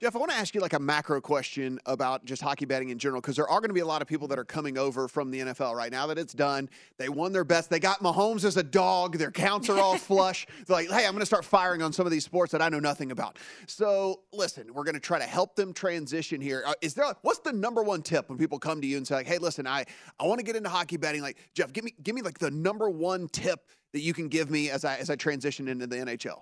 [0.00, 2.98] Jeff, I want to ask you like a macro question about just hockey betting in
[2.98, 5.06] general because there are going to be a lot of people that are coming over
[5.06, 6.68] from the NFL right now that it's done.
[6.98, 7.70] They won their best.
[7.70, 9.18] They got Mahomes as a dog.
[9.18, 10.46] Their counts are all flush.
[10.66, 12.68] They're like, hey, I'm going to start firing on some of these sports that I
[12.68, 13.38] know nothing about.
[13.68, 16.64] So listen, we're going to try to help them transition here.
[16.66, 19.26] Uh, there what's the number one tip when people come to you and say like,
[19.26, 19.84] hey, listen, I
[20.18, 21.22] I want to get into hockey betting.
[21.22, 23.60] Like Jeff, give me give me like the number one tip
[23.92, 26.40] that you can give me as I as I transition into the NHL.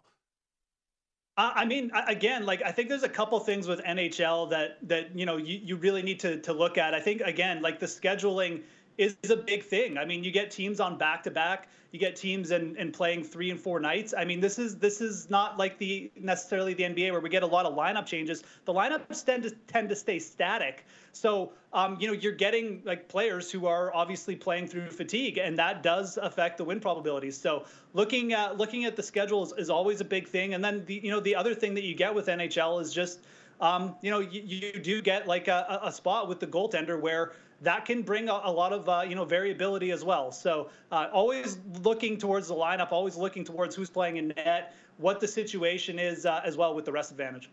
[1.37, 5.25] I mean, again, like I think there's a couple things with NHL that that you
[5.25, 6.95] know you, you really need to to look at.
[6.95, 8.63] I think again, like the scheduling
[8.99, 9.99] is a big thing.
[9.99, 13.23] I mean, you get teams on back to back, you get teams and and playing
[13.25, 14.15] three and four nights.
[14.17, 17.43] I mean, this is this is not like the necessarily the NBA where we get
[17.43, 18.43] a lot of lineup changes.
[18.65, 20.87] The lineups tend to tend to stay static.
[21.13, 25.59] So um, you know, you're getting like players who are obviously playing through fatigue, and
[25.59, 27.37] that does affect the win probabilities.
[27.37, 30.55] So looking at looking at the schedule is, is always a big thing.
[30.55, 33.21] And then the you know the other thing that you get with NHL is just
[33.63, 37.31] um, you know, you, you, do get like a, a, spot with the goaltender where
[37.63, 40.33] that can bring a, a lot of uh, you know variability as well.
[40.33, 45.21] So uh, always looking towards the lineup, always looking towards who's playing in net, what
[45.21, 47.49] the situation is uh, as well with the rest advantage.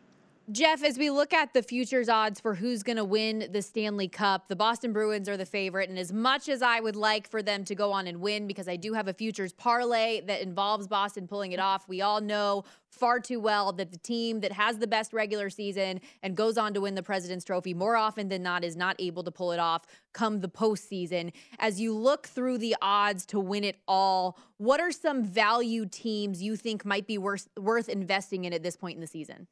[0.52, 4.08] Jeff, as we look at the futures odds for who's going to win the Stanley
[4.08, 5.90] Cup, the Boston Bruins are the favorite.
[5.90, 8.68] And as much as I would like for them to go on and win, because
[8.68, 12.64] I do have a futures parlay that involves Boston pulling it off, we all know
[12.90, 16.74] far too well that the team that has the best regular season and goes on
[16.74, 19.60] to win the President's Trophy more often than not is not able to pull it
[19.60, 19.84] off
[20.14, 21.32] come the postseason.
[21.60, 26.42] As you look through the odds to win it all, what are some value teams
[26.42, 29.46] you think might be worth, worth investing in at this point in the season?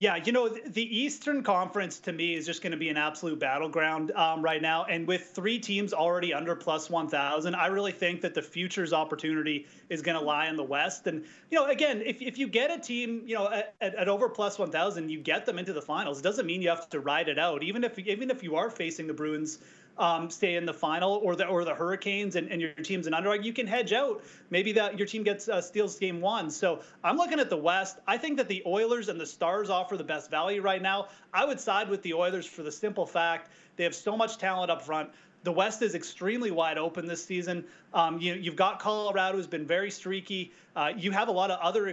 [0.00, 3.40] Yeah, you know, the Eastern Conference to me is just going to be an absolute
[3.40, 4.84] battleground um, right now.
[4.84, 9.66] And with three teams already under plus 1,000, I really think that the futures opportunity
[9.88, 11.08] is going to lie in the West.
[11.08, 14.28] And, you know, again, if, if you get a team, you know, at, at over
[14.28, 16.20] plus 1,000, you get them into the finals.
[16.20, 17.64] It doesn't mean you have to ride it out.
[17.64, 19.58] Even if even if you are facing the Bruins
[19.98, 23.14] um, stay in the final or the or the Hurricanes and, and your team's an
[23.14, 24.22] underdog, you can hedge out.
[24.50, 26.50] Maybe that your team gets uh, steals game one.
[26.50, 27.98] So I'm looking at the West.
[28.06, 31.08] I think that the Oilers and the Stars offer the best value right now.
[31.34, 34.70] I would side with the Oilers for the simple fact they have so much talent
[34.70, 35.10] up front.
[35.44, 37.64] The West is extremely wide open this season.
[37.94, 40.52] Um, you, have got Colorado, who's been very streaky.
[40.74, 41.88] Uh, you have a lot of other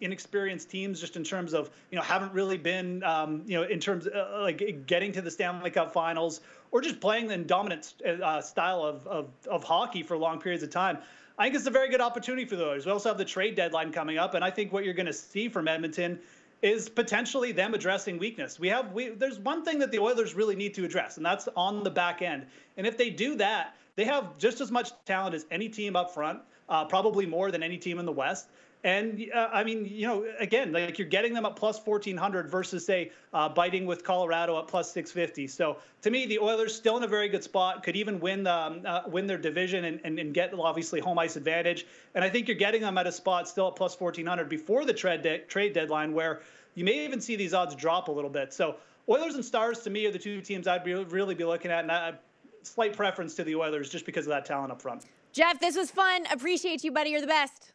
[0.00, 3.80] inexperienced teams, just in terms of you know haven't really been um, you know in
[3.80, 6.40] terms of, uh, like getting to the Stanley Cup Finals
[6.72, 10.70] or just playing in dominant uh, style of, of of hockey for long periods of
[10.70, 10.98] time.
[11.38, 12.84] I think it's a very good opportunity for those.
[12.84, 15.12] We also have the trade deadline coming up, and I think what you're going to
[15.12, 16.18] see from Edmonton
[16.62, 18.60] is potentially them addressing weakness.
[18.60, 21.48] We have we there's one thing that the Oilers really need to address, and that's
[21.56, 22.46] on the back end.
[22.76, 26.12] And if they do that, they have just as much talent as any team up
[26.12, 28.48] front, uh, probably more than any team in the West.
[28.82, 32.84] And uh, I mean, you know, again, like you're getting them at plus 1400 versus
[32.86, 35.46] say uh, biting with Colorado at plus 650.
[35.48, 37.82] So to me, the Oilers still in a very good spot.
[37.82, 41.36] Could even win um, uh, win their division and, and, and, get obviously home ice
[41.36, 41.86] advantage.
[42.14, 44.94] And I think you're getting them at a spot still at plus 1400 before the
[44.94, 46.40] trade de- trade deadline, where
[46.74, 48.54] you may even see these odds drop a little bit.
[48.54, 48.76] So
[49.08, 51.80] Oilers and Stars to me are the two teams I'd be, really be looking at,
[51.80, 52.14] and I,
[52.62, 55.04] slight preference to the Oilers just because of that talent up front.
[55.32, 56.24] Jeff, this was fun.
[56.30, 57.10] Appreciate you, buddy.
[57.10, 57.72] You're the best.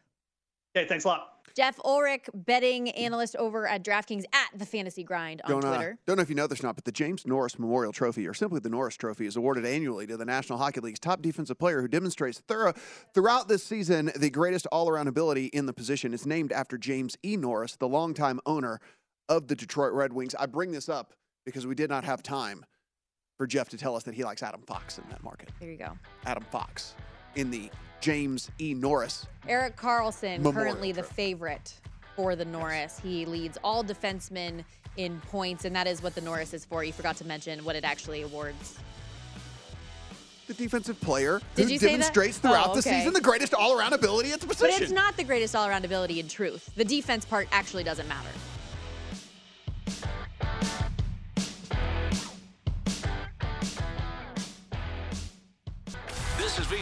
[0.76, 1.32] Okay, thanks a lot.
[1.56, 5.98] Jeff Ulrich, betting analyst over at DraftKings at the Fantasy Grind on don't, uh, Twitter.
[6.06, 8.34] don't know if you know this or not, but the James Norris Memorial Trophy, or
[8.34, 11.80] simply the Norris Trophy, is awarded annually to the National Hockey League's top defensive player
[11.80, 12.74] who demonstrates thorough,
[13.14, 16.12] throughout this season the greatest all-around ability in the position.
[16.12, 17.38] It's named after James E.
[17.38, 18.78] Norris, the longtime owner
[19.30, 20.34] of the Detroit Red Wings.
[20.38, 21.14] I bring this up
[21.46, 22.66] because we did not have time
[23.38, 25.48] for Jeff to tell us that he likes Adam Fox in that market.
[25.58, 25.96] There you go.
[26.26, 26.94] Adam Fox
[27.34, 28.74] in the James E.
[28.74, 29.26] Norris.
[29.48, 31.74] Erik Karlsson, Memorial currently the favorite
[32.14, 32.98] for the Norris.
[32.98, 34.64] He leads all defensemen
[34.96, 36.82] in points, and that is what the Norris is for.
[36.82, 38.78] You forgot to mention what it actually awards.
[40.46, 42.76] The defensive player Did who demonstrates throughout oh, okay.
[42.76, 44.76] the season the greatest all around ability at the position.
[44.76, 46.70] But it's not the greatest all around ability in truth.
[46.76, 48.28] The defense part actually doesn't matter.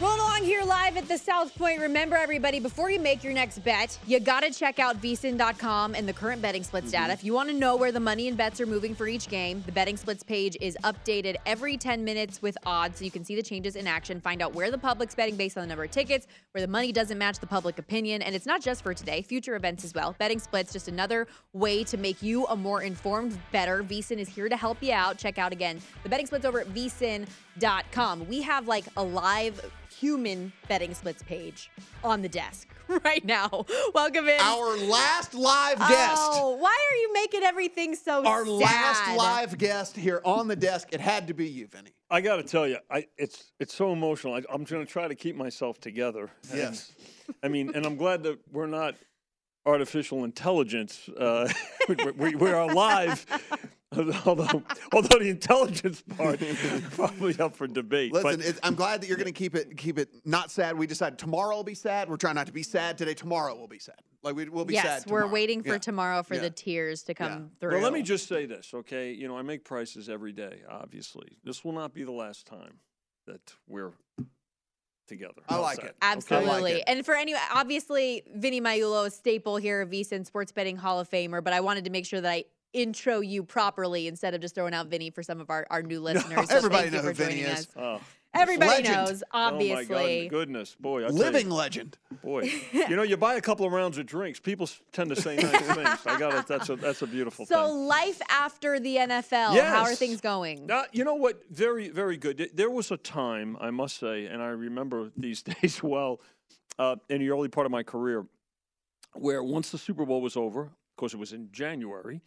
[0.00, 1.78] Roll along here live at the South Point.
[1.78, 6.08] Remember, everybody, before you make your next bet, you got to check out vsin.com and
[6.08, 7.02] the current betting splits mm-hmm.
[7.02, 7.12] data.
[7.12, 9.62] If you want to know where the money and bets are moving for each game,
[9.66, 13.36] the betting splits page is updated every 10 minutes with odds so you can see
[13.36, 15.90] the changes in action, find out where the public's betting based on the number of
[15.90, 18.22] tickets, where the money doesn't match the public opinion.
[18.22, 20.16] And it's not just for today, future events as well.
[20.18, 23.84] Betting splits, just another way to make you a more informed better.
[23.84, 25.18] VSIN is here to help you out.
[25.18, 28.26] Check out again the betting splits over at vsin.com.
[28.28, 29.60] We have like a live
[30.00, 31.70] human betting splits page
[32.02, 32.68] on the desk
[33.04, 33.66] right now.
[33.94, 34.40] Welcome in.
[34.40, 36.22] Our last live guest.
[36.22, 38.52] Oh, why are you making everything so Our sad?
[38.52, 40.88] last live guest here on the desk.
[40.92, 41.90] It had to be you, Vinny.
[42.10, 44.34] I got to tell you, I, it's it's so emotional.
[44.34, 46.30] I, am going to try to keep myself together.
[46.54, 46.92] Yes.
[47.26, 48.96] And, I mean, and I'm glad that we're not
[49.66, 51.08] artificial intelligence.
[51.10, 51.48] Uh,
[51.88, 53.26] we, we, we are live
[54.24, 56.56] although, although the intelligence part is
[56.90, 58.12] probably up for debate.
[58.12, 60.78] Listen, but, it's, I'm glad that you're going to keep it keep it not sad.
[60.78, 62.08] We decided tomorrow will be sad.
[62.08, 63.14] We're trying not to be sad today.
[63.14, 63.96] Tomorrow will be sad.
[64.22, 64.84] Like we will be sad.
[64.84, 65.32] yes, we're tomorrow.
[65.32, 65.78] waiting for Yeah.
[65.78, 66.42] tomorrow for Yeah.
[66.42, 67.58] the tears to come Yeah.
[67.58, 67.72] through.
[67.72, 69.12] well, let me just say this, okay?
[69.12, 70.60] You know, I make prices every day.
[70.68, 72.78] Obviously, this will not be the last time
[73.26, 73.92] that we're
[75.08, 75.42] together.
[75.48, 75.86] I like that?
[75.86, 75.96] it.
[76.00, 76.72] Absolutely.
[76.74, 76.84] it.
[76.86, 81.00] And for any, obviously, Vinny Magliulo, is a staple here, of VSiN Sports Betting Hall
[81.00, 84.40] of Famer, but I wanted to make sure that I intro you properly instead of
[84.40, 86.48] just throwing out Vinny for some of our, our new listeners.
[86.48, 87.68] So everybody thank you for who Vinny is.
[87.76, 88.00] Oh.
[88.32, 88.94] Everybody Legend.
[88.94, 90.28] knows, Oh my obviously.
[90.28, 91.04] God, goodness, boy!
[91.04, 91.98] I Living you, legend.
[92.22, 92.48] boy.
[92.72, 95.50] You know, you buy a couple of rounds of drinks, people tend to say nice
[95.74, 96.06] things.
[96.06, 96.46] I got it.
[96.46, 97.56] That's a that's a beautiful thing.
[97.56, 97.86] so, thing.
[97.88, 100.70] life after the NFL, how are things going?
[100.70, 101.42] Uh, you know what?
[101.50, 102.50] Very, very good.
[102.54, 106.20] There was a time, I must say, and I remember these days well,
[106.78, 108.26] uh, in the early part of my career,
[109.14, 112.20] where once the Super Bowl was over, of course, it was in January.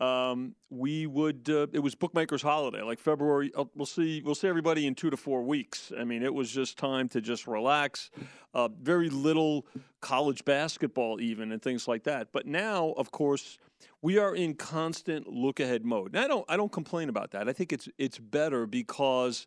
[0.00, 1.48] Um, we would.
[1.48, 3.52] Uh, it was bookmakers' holiday, like February.
[3.56, 4.20] Uh, we'll see.
[4.24, 5.92] We'll see everybody in two to four weeks.
[5.98, 8.10] I mean, it was just time to just relax.
[8.52, 9.66] Uh, very little
[10.00, 12.28] college basketball, even, and things like that.
[12.32, 13.58] But now, of course,
[14.02, 16.14] we are in constant look ahead mode.
[16.14, 16.44] And I don't.
[16.48, 17.48] I don't complain about that.
[17.48, 19.46] I think it's it's better because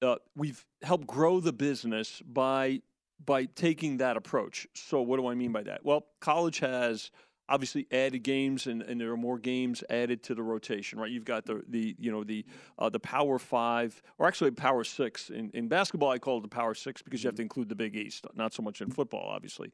[0.00, 2.80] uh, we've helped grow the business by
[3.24, 4.66] by taking that approach.
[4.74, 5.84] So what do I mean by that?
[5.84, 7.10] Well, college has
[7.52, 11.10] obviously added games and, and there are more games added to the rotation right?
[11.10, 12.44] You've got the the you know the
[12.78, 15.28] uh, the power five or actually power six.
[15.28, 17.74] In, in basketball i call it the power six because you have to include the
[17.74, 19.70] big east not so much in football obviously.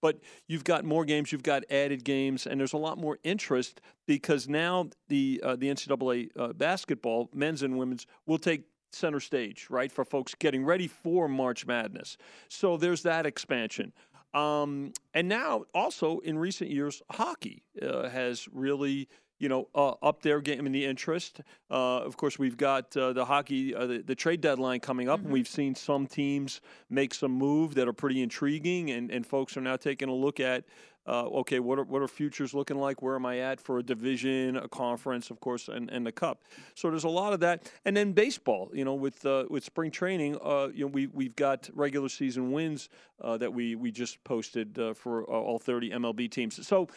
[0.00, 3.80] But you've got more games you've got added games and there's a lot more interest
[4.06, 8.64] because now the uh, the ncaa uh, basketball men's and women's will take
[8.94, 12.16] center stage, right, for folks getting ready for March Madness.
[12.48, 13.92] So there's that expansion.
[14.34, 20.22] Um, and now, also in recent years, hockey uh, has really, you know, uh, up
[20.22, 21.40] their game in the interest.
[21.70, 25.20] Uh, of course, we've got uh, the hockey, uh, the, the trade deadline coming up,
[25.20, 29.56] and we've seen some teams make some move that are pretty intriguing, and, and folks
[29.56, 30.64] are now taking a look at
[31.06, 33.02] uh, okay, what are what are futures looking like?
[33.02, 36.44] Where am I at for a division, a conference, of course, and, and the cup?
[36.74, 38.70] So there's a lot of that, and then baseball.
[38.72, 42.52] You know, with uh, with spring training, uh, you know, we we've got regular season
[42.52, 42.88] wins
[43.20, 46.66] uh, that we we just posted uh, for uh, all 30 MLB teams.
[46.66, 46.88] So.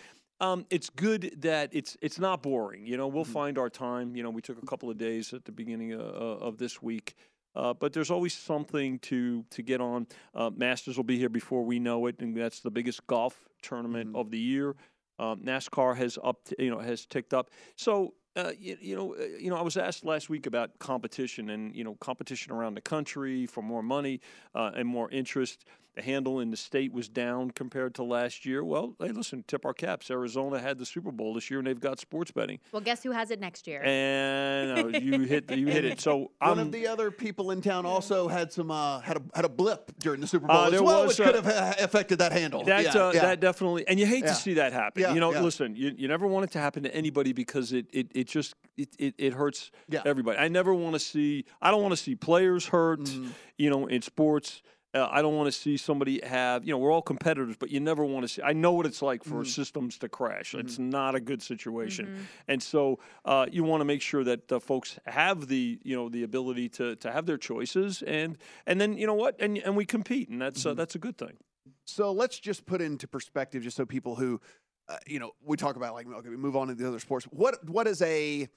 [0.42, 2.86] Um, it's good that it's it's not boring.
[2.86, 4.18] You know, we'll find our time.
[4.18, 7.16] You know, we took a couple of days at the beginning of, of this week,
[7.56, 10.08] uh, but there's always something to to get on.
[10.34, 14.16] Uh, Masters will be here before we know it, and that's the biggest golf tournament
[14.16, 14.76] of the year.
[15.18, 17.50] Um, NASCAR has up, you know, has ticked up.
[17.76, 18.14] So.
[18.38, 19.56] Uh, you, you know, uh, you know.
[19.56, 23.62] I was asked last week about competition and you know competition around the country for
[23.62, 24.20] more money
[24.54, 25.64] uh, and more interest.
[25.96, 28.66] The handle in the state was down compared to last year.
[28.66, 30.12] Well, hey, listen, tip our caps.
[30.12, 32.60] Arizona had the Super Bowl this year, and they've got sports betting.
[32.74, 33.82] Well, guess who has it next year?
[33.82, 36.02] And uh, you hit you hit it.
[36.02, 39.22] So One I'm of the other people in town also had some uh, had a
[39.34, 41.80] had a blip during the Super Bowl Uh, as well, was, which could uh, have
[41.80, 42.66] uh, affected that handle.
[42.66, 43.22] That yeah, uh, yeah.
[43.22, 44.30] that definitely, and you hate Yeah.
[44.32, 45.02] to see that happen.
[45.02, 45.42] Yeah, you know, yeah.
[45.42, 48.54] listen, you, you never want it to happen to anybody because it it, it just
[48.76, 50.02] it, it, it hurts Yeah.
[50.06, 50.40] everybody.
[50.40, 51.46] I never want to see.
[51.62, 53.00] I don't want to see players hurt.
[53.00, 53.30] Mm-hmm.
[53.58, 54.62] You know, in sports.
[54.96, 57.82] Uh, I don't want to see somebody have, you know, we're all competitors, but you
[57.82, 58.42] never want to see.
[58.42, 59.40] I know what it's like Mm-hmm.
[59.40, 60.56] for systems to crash.
[60.56, 62.16] It's not a good situation,
[62.48, 66.08] and so uh, you want to make sure that uh, folks have the, you know,
[66.10, 69.76] the ability to to have their choices, and and then you know what, and and
[69.76, 70.78] we compete, and that's uh, Mm-hmm.
[70.78, 71.38] that's a good thing.
[71.86, 74.40] So let's just put into perspective, just so people who,
[74.88, 77.26] uh, you know, we talk about like okay, we move on to the other sports.
[77.32, 78.48] What what is a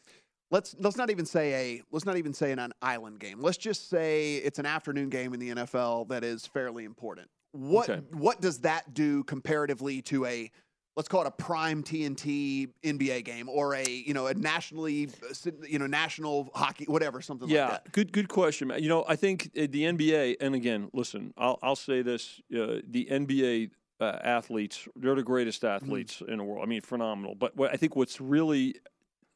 [0.51, 3.41] let's let's not even say a let's not even say an, an island game.
[3.41, 7.29] Let's just say it's an afternoon game in the NFL that is fairly important.
[7.53, 8.03] What Okay.
[8.13, 10.51] what does that do comparatively to a
[10.97, 15.51] let's call it a prime TNT NBA game or a you know a nationally uh,
[15.67, 17.93] you know national hockey whatever something yeah, like that.
[17.93, 18.69] good good question.
[18.69, 18.83] man.
[18.83, 22.81] You know, I think uh, the NBA, and again, listen, I'll I'll say this: uh,
[22.87, 25.85] the NBA uh, athletes, they're the greatest Mm-hmm.
[25.85, 26.65] athletes in the world.
[26.65, 27.35] I mean, phenomenal.
[27.35, 28.75] But what, I think what's really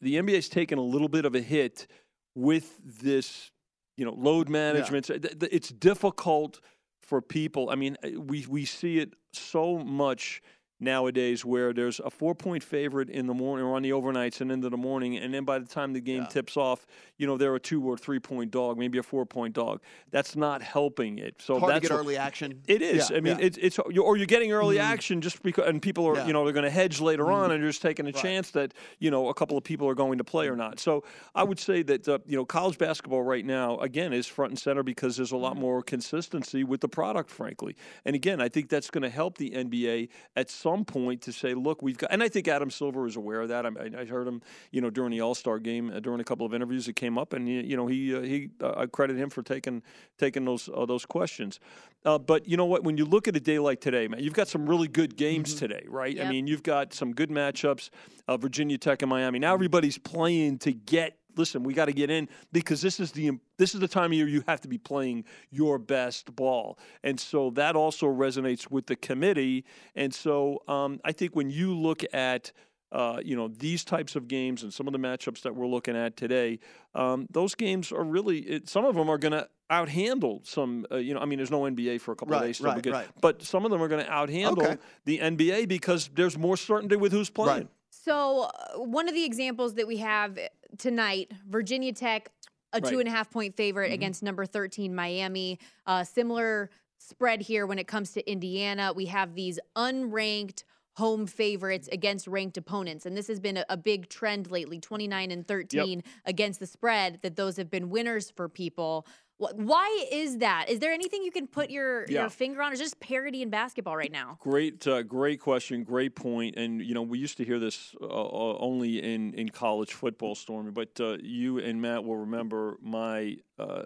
[0.03, 1.87] the NBA's taken a little bit of a hit
[2.35, 3.51] with this,
[3.97, 5.07] you know, load management.
[5.07, 6.61] Th- It's difficult
[7.03, 7.71] for people.
[7.71, 10.43] I mean, uh, we we see it so much
[10.83, 14.51] nowadays where there's a four point favorite in the morning or on the overnights and
[14.53, 16.27] into the morning and then by the time the game Yeah.
[16.29, 16.85] tips off
[17.17, 19.81] you know they're a two or three point dog maybe a four point dog
[20.11, 22.63] that's not helping it so Hard to that's get what- early action.
[22.67, 23.11] it is.
[23.11, 23.47] Yeah, I mean, yeah.
[23.47, 26.53] it's it's or you're getting early action just because, and people are you know they're
[26.53, 27.55] going to hedge later on, Mhm.
[27.55, 28.23] and you're just taking a Right.
[28.23, 30.81] chance that you know a couple of people are going to play or not.
[30.81, 31.05] So
[31.35, 34.59] I would say that uh, you know college basketball right now again is front and
[34.59, 37.77] center because there's a lot more consistency with the product, frankly.
[38.05, 41.33] And again, I think that's going to help the NBA at some some point to
[41.33, 43.67] say, look, we've got, and I think Adam Silver is aware of that.
[43.67, 43.71] I,
[44.01, 46.55] I heard him, you know, during the All Star game, uh, during a couple of
[46.55, 49.43] interviews that came up, and you know, he uh, he uh, I credit him for
[49.43, 49.83] taking
[50.19, 51.61] taking those uh, those questions.
[52.05, 52.85] Uh, but you know what?
[52.85, 55.51] When you look at a day like today, man, you've got some really good games
[55.51, 55.67] mm-hmm.
[55.67, 56.17] today, right?
[56.17, 56.27] Yep.
[56.27, 57.91] I mean, you've got some good matchups.
[58.39, 59.39] Virginia Tech and Miami.
[59.39, 63.33] Now everybody's playing to get listen, we got to get in because this is the
[63.59, 67.19] this is the time of year you have to be playing your best ball, and
[67.19, 69.65] so that also resonates with the committee.
[69.95, 72.53] And so um, I think when you look at
[72.93, 75.97] uh, you know these types of games and some of the matchups that we're looking
[75.97, 76.59] at today,
[76.95, 80.87] um, those games are really it, some of them are going to outhandle some.
[80.91, 82.87] Uh, you know, I mean, there's no NBA for a couple right, of days, right,
[82.87, 83.09] right.
[83.21, 84.77] but some of them are going to outhandle okay.
[85.07, 87.63] the NBA because there's more certainty with who's playing.
[87.63, 87.69] Right.
[87.91, 90.39] So, uh, one of the examples that we have
[90.79, 92.31] tonight, Virginia Tech,
[92.73, 92.91] a right.
[92.91, 93.95] two and a half point favorite mm-hmm.
[93.95, 95.59] against number 13 Miami.
[95.87, 98.93] Uh, similar spread here when it comes to Indiana.
[98.95, 100.65] We have these unranked
[100.97, 103.07] home favorites against ranked opponents.
[103.07, 106.05] And this has been a, a big trend lately 29 and 13 yep.
[106.27, 109.07] against the spread, that those have been winners for people.
[109.39, 110.69] Why is that?
[110.69, 112.21] Is there anything you can put your, yeah.
[112.21, 114.39] your finger on, or just parity in basketball right now?
[114.41, 116.57] Great, uh, great question, great point.
[116.57, 120.35] And you know, we used to hear this uh, uh, only in in college football,
[120.35, 120.71] Stormy.
[120.71, 123.37] But uh, you and Matt will remember my.
[123.59, 123.83] Uh,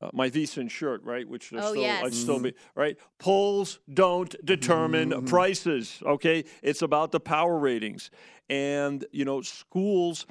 [0.00, 1.28] uh, my VSiN shirt, right?
[1.28, 2.04] Which oh, still, yes.
[2.04, 2.96] I'd still be right.
[3.18, 5.26] Polls don't determine mm-hmm.
[5.26, 6.00] prices.
[6.06, 8.12] Okay, it's about the power ratings,
[8.48, 10.24] and you know, schools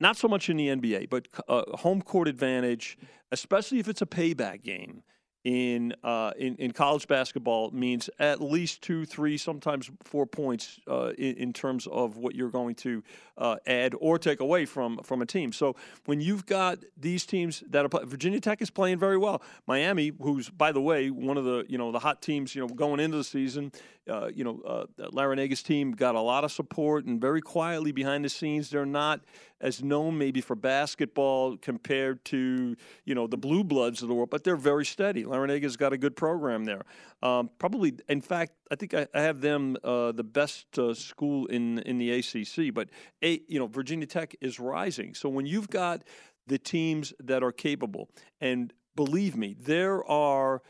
[0.00, 2.98] not so much in the NBA, but uh, home court advantage,
[3.32, 5.02] especially if it's a payback game
[5.44, 11.12] in, uh, in in college basketball means at least two, three, sometimes four points uh,
[11.16, 13.02] in, in, terms of what you're going to
[13.36, 15.52] uh, add or take away from from a team.
[15.52, 15.76] So
[16.06, 20.50] when you've got these teams that are Virginia Tech is playing very well, Miami, who's
[20.50, 23.16] by the way one of the you know the hot teams you know going into
[23.16, 23.70] the season,
[24.08, 28.24] uh, you know uh, Larranaga's team got a lot of support and very quietly behind
[28.24, 29.20] the scenes they're not
[29.60, 34.30] as known maybe for basketball compared to you know the blue bloods of the world,
[34.30, 35.24] but they're very steady.
[35.28, 36.82] Larranaga's got a good program there.
[37.22, 41.46] Um, probably, in fact, I think I, I have them uh, the best uh, school
[41.46, 42.72] in in the ACC.
[42.74, 42.90] But
[43.22, 45.14] a, you know, Virginia Tech is rising.
[45.14, 46.02] So when you've got
[46.46, 48.08] the teams that are capable,
[48.40, 50.62] and believe me, there are.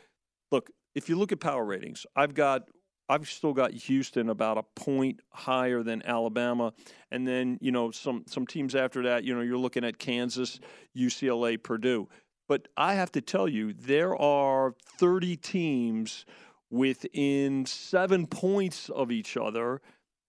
[0.51, 2.63] Look, if you look at power ratings, I've got
[3.09, 6.73] I've still got Houston about a point higher than Alabama,
[7.11, 9.23] and then you know some some teams after that.
[9.23, 10.59] You know you're looking at Kansas,
[10.95, 12.07] UCLA, Purdue.
[12.49, 16.25] But I have to tell you, there are 30 teams
[16.71, 19.81] within seven points of each other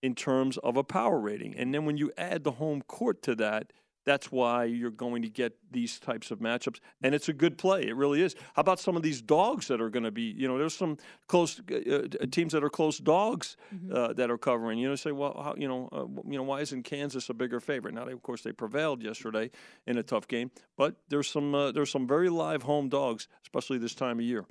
[0.02, 3.34] in terms of a power rating, and then when you add the home court to
[3.36, 3.72] that,
[4.04, 7.86] that's why you're going to get these types of matchups, and it's a good play.
[7.86, 8.34] It really is.
[8.54, 10.22] How about some of these dogs that are going to be?
[10.22, 10.96] You know, there's some
[11.26, 13.94] close uh, uh, teams that are close dogs mm-hmm.
[13.94, 14.78] uh, that are covering.
[14.78, 17.60] You know, say, well, how, you know, uh, you know, why isn't Kansas a bigger
[17.60, 17.94] favorite?
[17.94, 19.50] Now, they, of course, they prevailed yesterday
[19.86, 23.78] in a tough game, but there's some uh, there's some very live home dogs, especially
[23.78, 24.46] this time of year.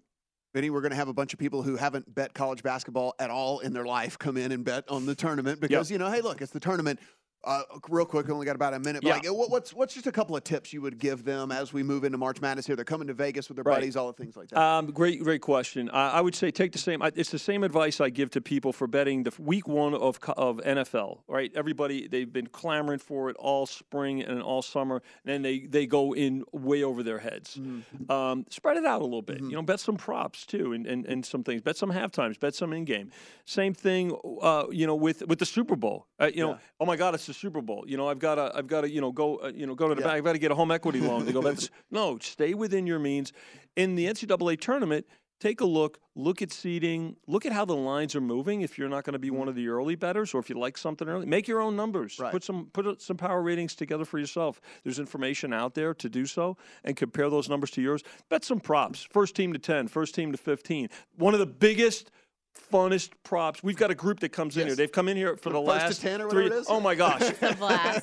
[0.53, 3.29] Vinny, we're going to have a bunch of people who haven't bet college basketball at
[3.29, 5.99] all in their life come in and bet on the tournament because, yep.
[5.99, 6.99] you know, hey, look, it's the tournament.
[7.43, 9.01] Uh, real quick, we only got about a minute.
[9.01, 9.29] But yeah.
[9.31, 12.03] like, what's what's just a couple of tips you would give them as we move
[12.03, 12.75] into March Madness here?
[12.75, 13.75] They're coming to Vegas with their right.
[13.75, 14.59] buddies, all the things like that.
[14.59, 15.89] Um, great, great question.
[15.89, 17.01] I, I, would say take the same.
[17.15, 20.57] It's the same advice I give to people for betting the week one of of
[20.57, 21.19] NFL.
[21.29, 25.59] Right, everybody they've been clamoring for it all spring and all summer, and then they
[25.59, 27.55] they go in way over their heads.
[27.55, 28.11] Mm-hmm.
[28.11, 29.37] Um, spread it out a little bit.
[29.37, 29.49] Mm-hmm.
[29.49, 31.61] You know, bet some props too, and, and, and some things.
[31.61, 32.37] Bet some half times.
[32.37, 33.11] Bet some in game.
[33.45, 34.13] Same thing.
[34.41, 36.07] Uh, you know, with with the Super Bowl.
[36.19, 37.85] Uh, you know, oh my God, it's the Super Bowl.
[37.87, 38.09] You know.
[38.09, 40.01] I've got to, I've got to, you know, go, uh, you know, go to the
[40.01, 40.07] yeah.
[40.07, 40.17] bank.
[40.17, 41.41] I've got to get a home equity loan to go.
[41.41, 43.31] That's no, stay within your means.
[43.75, 45.05] In the NCAA tournament,
[45.39, 48.61] take a look, look at seeding, look at how the lines are moving.
[48.61, 50.77] If you're not going to be one of the early betters, or if you like
[50.77, 52.19] something early, make your own numbers.
[52.19, 52.31] Right.
[52.31, 54.59] Put some put some power ratings together for yourself.
[54.83, 58.03] There's information out there to do so, and compare those numbers to yours.
[58.29, 59.07] Bet some props.
[59.11, 60.89] First team to 10, first team to 15.
[61.15, 62.11] One of the biggest
[62.71, 63.63] funnest props.
[63.63, 64.61] We've got a group that comes yes.
[64.61, 64.75] in here.
[64.75, 66.51] They've come in here for the last three.
[66.67, 67.21] Oh my gosh,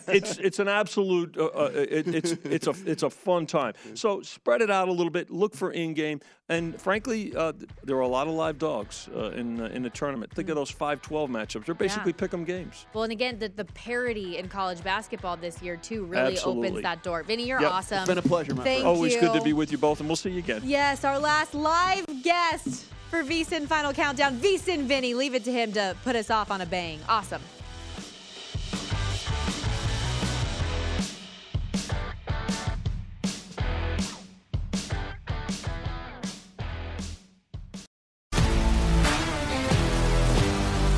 [0.09, 1.37] it's it's an absolute.
[1.37, 3.75] Uh, uh, it, it's it's a it's a fun time.
[3.97, 5.31] So spread it out a little bit.
[5.31, 9.31] Look for in game, and frankly, uh, there are a lot of live dogs uh,
[9.31, 10.33] in in the tournament.
[10.33, 11.65] Think of those 5-12 matchups.
[11.65, 12.19] They're basically yeah.
[12.19, 12.87] pick 'em games.
[12.93, 16.69] Well, and again, the, the parity in college basketball this year too really Absolutely.
[16.69, 17.23] opens that door.
[17.23, 17.73] Vinny, you're yep.
[17.73, 17.99] awesome.
[17.99, 18.97] It's been a pleasure, my Thank friend.
[18.97, 19.21] Always you.
[19.21, 20.61] good to be with you both, and we'll see you again.
[20.65, 24.39] Yes, our last live guest for VSiN Final Countdown.
[24.39, 26.99] VSiN Vinny, leave it to him to put us off on a bang.
[27.09, 27.43] Awesome.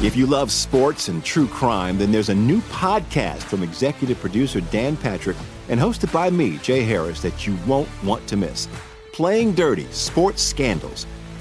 [0.00, 4.60] If you love sports and true crime, then there's a new podcast from executive producer
[4.60, 5.36] Dan Patrick
[5.68, 8.68] and hosted by me, Jay Harris, that you won't want to miss.
[9.12, 11.04] Playing Dirty Sports Scandals.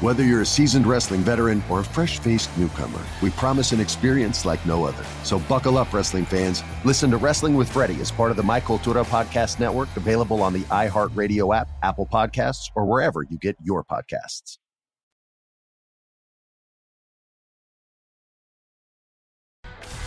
[0.00, 4.46] Whether you're a seasoned wrestling veteran or a fresh faced newcomer, we promise an experience
[4.46, 5.04] like no other.
[5.24, 6.64] So buckle up, wrestling fans.
[6.86, 10.54] Listen to Wrestling with Freddie as part of the My Cultura Podcast Network, available on
[10.54, 14.56] the iHeartRadio app, Apple Podcasts, or wherever you get your podcasts.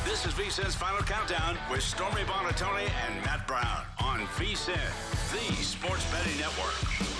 [0.06, 4.74] This is VSIN's Final Countdown with Stormy Buonantony and Matt Brown on VSIN,
[5.32, 7.13] the sports betting network.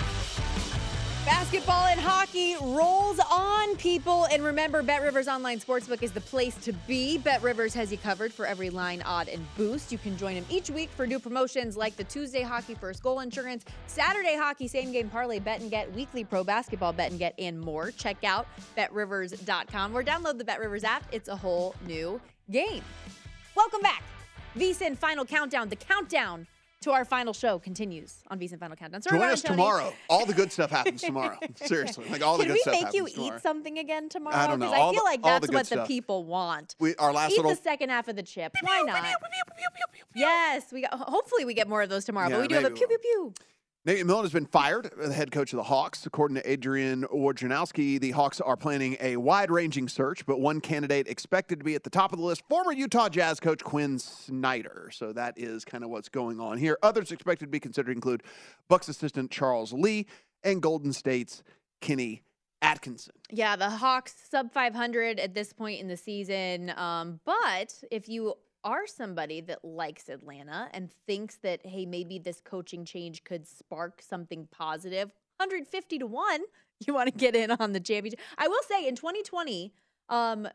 [1.24, 4.26] Basketball and hockey rolls on, people.
[4.26, 7.16] And remember, Bet Rivers Online Sportsbook is the place to be.
[7.16, 9.90] Bet Rivers has you covered for every line, odd, and boost.
[9.90, 13.20] You can join them each week for new promotions like the Tuesday Hockey First Goal
[13.20, 17.34] Insurance, Saturday Hockey Same Game Parlay Bet and Get, Weekly Pro Basketball Bet and Get,
[17.38, 17.90] and more.
[17.92, 18.46] Check out
[18.76, 21.04] betrivers.com or download the Bet Rivers app.
[21.10, 22.20] It's a whole new
[22.50, 22.82] game.
[23.54, 24.02] Welcome back.
[24.58, 25.70] VSIN Final Countdown.
[25.70, 26.46] The countdown
[26.84, 29.02] to our final show continues on VSIN Final Countdown.
[29.02, 29.56] Sorry, Join us Tony.
[29.56, 29.92] tomorrow.
[30.08, 31.38] All the good stuff happens tomorrow.
[31.56, 33.36] Seriously, like all the Can good we make you tomorrow.
[33.36, 34.36] eat something again tomorrow?
[34.36, 34.72] I don't know.
[34.72, 36.76] I feel the- like that's the what the people want.
[36.78, 38.54] We, our last eat little the second half of the chip.
[38.62, 39.04] Why not?
[40.14, 40.92] Yes, we got.
[40.94, 42.28] Hopefully, we get more of those tomorrow.
[42.28, 43.34] Yeah, but we do have a pew pew pew.
[43.86, 46.06] Nate McMillan has been fired, the head coach of the Hawks.
[46.06, 51.58] According to Adrian Wojnarowski, the Hawks are planning a wide-ranging search, but one candidate expected
[51.58, 54.88] to be at the top of the list, former Utah Jazz coach Quin Snyder.
[54.90, 56.78] So that is kind of what's going on here.
[56.82, 58.22] Others expected to be considered include
[58.70, 60.06] Bucks assistant Charles Lee
[60.42, 61.42] and Golden State's
[61.82, 62.22] Kenny
[62.62, 63.12] Atkinson.
[63.30, 66.72] Yeah, the Hawks sub 500 at this point in the season.
[66.78, 72.40] Um, but if you are somebody that likes Atlanta and thinks that, hey, maybe this
[72.40, 76.40] coaching change could spark something positive, 150 to 1,
[76.86, 78.20] you want to get in on the championship.
[78.38, 79.72] I will say in 2020,
[80.08, 80.48] um,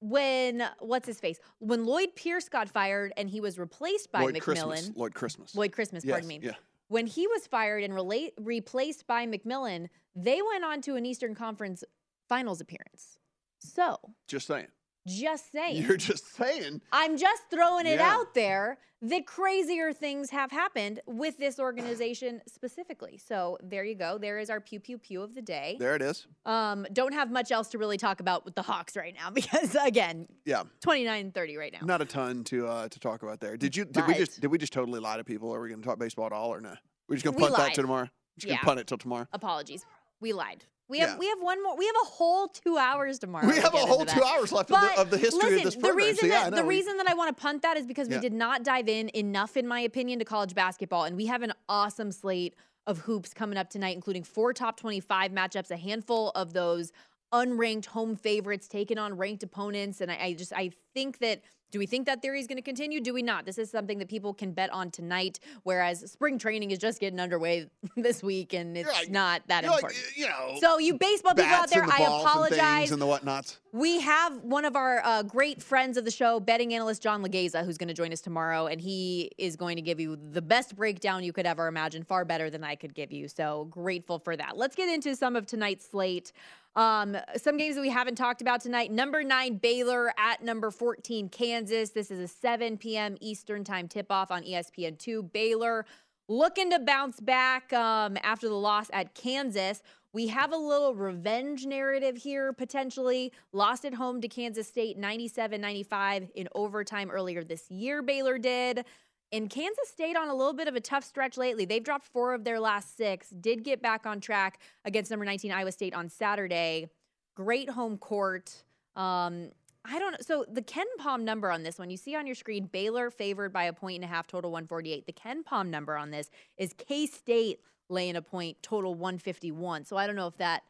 [0.00, 1.40] when what's his face?
[1.58, 4.40] When Lloyd Pierce got fired and he was replaced by Lloyd McMillan.
[4.40, 4.90] Christmas.
[4.94, 5.54] Lloyd Christmas.
[5.54, 6.40] Lloyd Christmas, pardon me.
[6.42, 6.52] yeah.
[6.88, 11.34] When he was fired and relate, replaced by McMillan, they went on to an Eastern
[11.34, 11.84] Conference
[12.28, 13.18] Finals appearance.
[13.58, 14.68] So, Just saying.
[15.08, 15.82] Just saying.
[15.82, 16.80] You're just saying.
[16.92, 18.14] I'm just throwing it Yeah.
[18.14, 23.16] out there that crazier things have happened with this organization specifically.
[23.16, 24.18] So there you go.
[24.18, 25.76] There is our pew pew pew of the day.
[25.78, 26.26] There it is.
[26.46, 29.76] Um, don't have much else to really talk about with the Hawks right now because
[29.76, 30.64] again, Yeah.
[30.80, 31.78] 29 30 right now.
[31.86, 33.56] Not a ton to uh, to talk about there.
[33.56, 33.84] Did you?
[33.84, 34.40] Did we just?
[34.40, 35.54] Did we just totally lie to people?
[35.54, 36.74] Are we going to talk baseball at all or no?
[37.08, 38.02] We're just going to punt that to tomorrow.
[38.02, 39.26] We're just going to punt it till tomorrow.
[39.32, 39.86] Apologies.
[40.20, 40.64] We lied.
[40.88, 41.16] We have Yeah.
[41.18, 41.76] we have one more.
[41.76, 43.46] We have a whole two hours tomorrow.
[43.46, 45.64] We to have a whole two hours left of the- of the history of listen,
[45.64, 46.00] this The program.
[46.00, 48.08] So, reason yeah, that the we- reason that I want to punt that is because
[48.08, 48.16] Yeah.
[48.16, 51.42] we did not dive in enough, in my opinion, to college basketball, and we have
[51.42, 52.54] an awesome slate
[52.86, 56.90] of hoops coming up tonight, including four top twenty-five matchups, a handful of those
[57.32, 61.42] unranked home favorites taking on ranked opponents, and I, I just I think that.
[61.70, 62.98] Do we think that theory is going to continue?
[62.98, 63.44] Do we not?
[63.44, 67.20] This is something that people can bet on tonight, whereas spring training is just getting
[67.20, 70.16] underway this week, and it's like- not that you're like, important.
[70.16, 72.90] you know, so you baseball people out there, the I apologize.
[72.90, 73.58] and the whatnots.
[73.72, 77.62] We have one of our uh, great friends of the show, betting analyst John Legeza,
[77.66, 80.74] who's going to join us tomorrow, and he is going to give you the best
[80.74, 83.28] breakdown you could ever imagine, far better than I could give you.
[83.28, 84.56] So grateful for that.
[84.56, 86.32] Let's get into some of tonight's slate.
[86.78, 88.92] Um, some games that we haven't talked about tonight.
[88.92, 91.90] Number nine, Baylor at number 14, Kansas.
[91.90, 93.16] This is a 7 p.m.
[93.20, 95.32] Eastern time tip off on E ESPN2.
[95.32, 95.86] Baylor
[96.28, 99.82] looking to bounce back um, after the loss at Kansas.
[100.12, 103.32] We have a little revenge narrative here, potentially.
[103.52, 108.84] Lost at home to Kansas State 97 95 in overtime earlier this year, Baylor did.
[109.30, 111.64] And Kansas State on a little bit of a tough stretch lately.
[111.64, 115.52] They've dropped four of their last six, did get back on track against number 19
[115.52, 116.88] Iowa State on Saturday.
[117.34, 118.64] Great home court.
[118.96, 119.50] Um,
[119.84, 120.18] I don't know.
[120.20, 123.52] So the Ken Palm number on this one, you see on your screen, Baylor favored
[123.52, 125.06] by a point and a half, total 148.
[125.06, 129.84] The KenPom number on this is K State laying a point, total 151.
[129.84, 130.62] So I don't know if that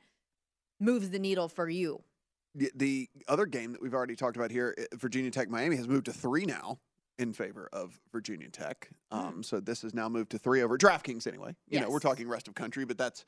[0.81, 2.03] moves the needle for you.
[2.55, 5.87] The, the other game that we've already talked about here, uh, Virginia Tech Miami, has
[5.89, 6.79] moved to three now
[7.19, 8.89] in favor of Virginia Tech.
[9.11, 11.57] Um, So this has now moved to three over DraftKings anyway.
[11.69, 13.25] You know, we're talking rest of country, but that's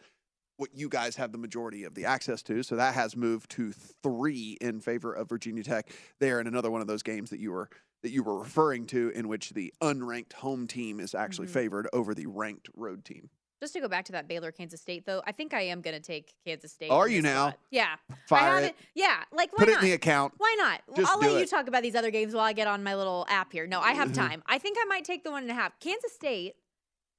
[0.56, 2.62] what you guys have the majority of the access to.
[2.62, 5.90] So that has moved to three in favor of Virginia Tech.
[6.20, 7.68] There in another one of those games that you were
[8.02, 11.50] that you were referring to, in which the unranked home team is actually Mhm.
[11.52, 13.28] favored over the ranked road team.
[13.60, 15.94] Just to go back to that Baylor Kansas State though, I think I am going
[15.94, 16.90] to take Kansas State.
[16.90, 17.48] Are you now?
[17.50, 17.58] spot.
[17.70, 17.96] Yeah.
[18.26, 18.74] Fire it.
[18.94, 19.82] Yeah, like why Put it not?
[19.82, 20.32] in the account.
[20.38, 20.80] Why not?
[20.96, 23.26] Just I'll let you talk about these other games while I get on my little
[23.28, 23.66] app here.
[23.66, 24.14] No, I have Mhm.
[24.14, 24.42] time.
[24.46, 25.78] I think I might take the one and a half.
[25.78, 26.54] Kansas State,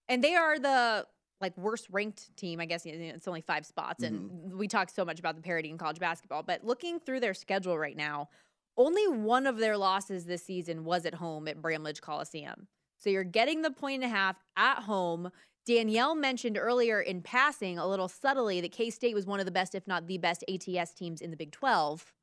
[0.10, 1.06] and they are the
[1.42, 2.60] like worst ranked team.
[2.60, 4.58] I guess it's only five spots, and Mm-hmm.
[4.58, 6.42] we talk so much about the parity in college basketball.
[6.44, 8.30] But looking through their schedule right now,
[8.78, 12.68] only one of their losses this season was at home at Bramlage Coliseum.
[12.98, 15.32] So you're getting the point and a half at home.
[15.66, 19.52] Danielle mentioned earlier in passing a little subtly that K State was one of the
[19.52, 22.14] best, if not the best, ATS teams in the Big 12.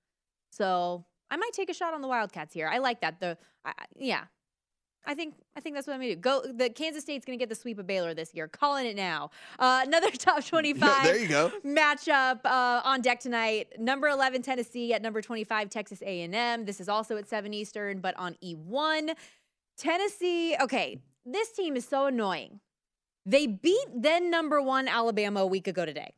[0.50, 2.68] So I might take a shot on the Wildcats here.
[2.68, 3.20] I like that.
[3.20, 4.24] The I, yeah,
[5.06, 6.20] I think I think that's what I'm gonna do.
[6.20, 6.42] Go.
[6.52, 8.48] The Kansas State's gonna get the sweep of Baylor this year.
[8.48, 9.30] Calling it now.
[9.58, 11.52] Uh, another top 25 there you go.
[11.64, 13.68] matchup uh, on deck tonight.
[13.78, 16.64] Number 11 Tennessee at number 25 Texas A&M.
[16.64, 19.14] This is also at 7 Eastern, but on E1.
[19.76, 22.60] Tennessee, okay, this team is so annoying.
[23.28, 26.14] They beat then number 1 Alabama a week ago today.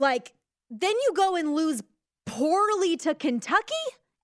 [0.00, 0.32] Like,
[0.68, 1.80] then you go and lose
[2.26, 3.74] poorly to Kentucky?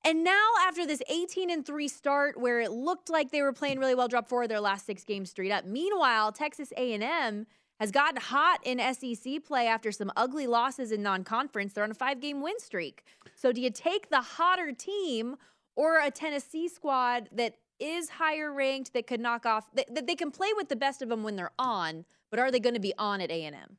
[0.05, 3.79] And now after this 18 and 3 start where it looked like they were playing
[3.79, 5.65] really well, drop four of their last 6 games straight up.
[5.65, 7.47] Meanwhile, Texas A&M
[7.79, 11.75] has gotten hot in SEC play after some ugly losses in non-conference.
[11.75, 13.05] They're on a 5-game win streak.
[13.37, 15.37] So do you take the hotter team
[15.77, 20.15] or a Tennessee squad that is higher ranked that could knock off that, that they
[20.15, 22.81] can play with the best of them when they're on, but are they going to
[22.81, 23.77] be on at A&M?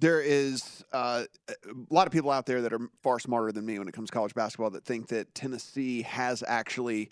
[0.00, 1.54] there is uh, a
[1.88, 4.12] lot of people out there that are far smarter than me when it comes to
[4.12, 7.10] college basketball that think that Tennessee has actually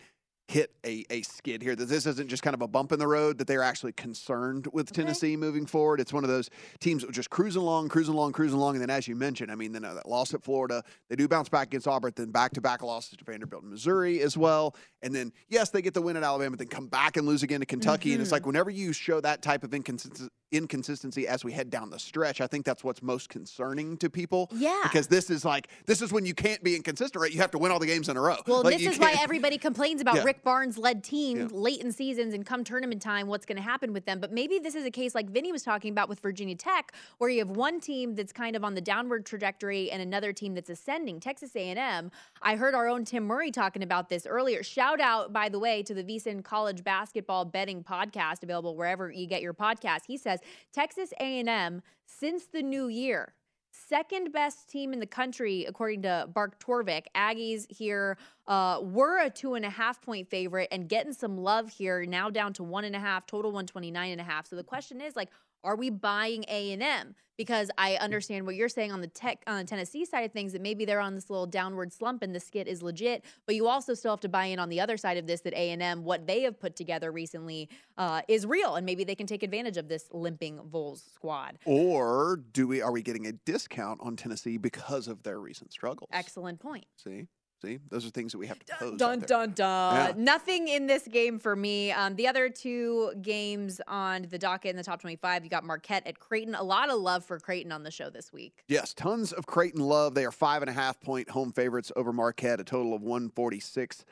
[0.53, 3.07] hit a, a skid here, that this isn't just kind of a bump in the
[3.07, 5.98] road, that they're actually concerned with Tennessee moving forward.
[5.98, 8.74] It's one of those teams just cruising along, cruising along, cruising along.
[8.74, 11.26] And then, as you mentioned, I mean, then uh, that loss at Florida, they do
[11.26, 14.76] bounce back against Auburn, then back to back losses to Vanderbilt and Missouri as well.
[15.00, 17.61] And then, yes, they get the win at Alabama, then come back and lose again
[17.61, 18.12] to Kentucky.
[18.12, 21.90] And it's like whenever you show that type of inconsist- inconsistency as we head down
[21.90, 22.40] the stretch.
[22.40, 24.48] I think that's what's most concerning to people.
[24.53, 24.78] Yeah.
[24.84, 27.32] Because this is like this is when you can't be inconsistent, right?
[27.32, 28.36] You have to win all the games in a row.
[28.46, 30.24] Well, Like, this is why can't- everybody complains about Yeah.
[30.24, 31.59] Rick Barnes led teams Yeah.
[31.59, 34.20] late in seasons and come tournament time, what's going to happen with them.
[34.20, 37.30] But maybe this is a case like Vinny was talking about with Virginia Tech, where
[37.30, 40.70] you have one team that's kind of on the downward trajectory and another team that's
[40.70, 41.20] ascending.
[41.20, 42.11] Texas A&M.
[42.42, 44.62] I heard our own Tim Murray talking about this earlier.
[44.62, 49.26] Shout out, by the way, to the VSiN College Basketball Betting Podcast, available wherever you
[49.26, 50.00] get your podcast.
[50.07, 50.40] He says
[50.72, 53.34] Texas A&M since the new year
[53.72, 57.05] second best team in the country according to Bart Torvik.
[57.16, 58.16] Aggies here
[58.47, 62.05] uh, were a two and a half point favorite and getting some love here.
[62.07, 64.47] Now down to one and a half, total 129 and a half.
[64.47, 65.30] So the question is like,
[65.65, 67.15] are we buying A and M?
[67.39, 70.53] Because I understand what you're saying on the tech on the Tennessee side of things
[70.53, 73.67] that maybe they're on this little downward slump and the skit is legit, but you
[73.67, 75.83] also still have to buy in on the other side of this that A and
[75.83, 79.43] M what they have put together recently uh, is real and maybe they can take
[79.43, 81.59] advantage of this limping Vols squad.
[81.65, 86.11] Or do we are we getting a discount on Tennessee because of their recent struggles?
[86.13, 86.85] Excellent point.
[86.97, 87.27] See,
[87.63, 88.99] see, those are things that we have to pose.
[88.99, 89.95] Dun dun dun.
[89.95, 90.13] Yeah.
[90.17, 91.93] Nothing in this game for me.
[91.93, 96.07] Um, the other two games on the docket in the top 25, you got Marquette
[96.07, 96.55] at Creighton.
[96.55, 98.63] A lot of love for Creighton on the show this week.
[98.69, 100.15] Yes, tons of Creighton love.
[100.15, 104.05] They are five and a half point home favorites over Marquette, a total of 146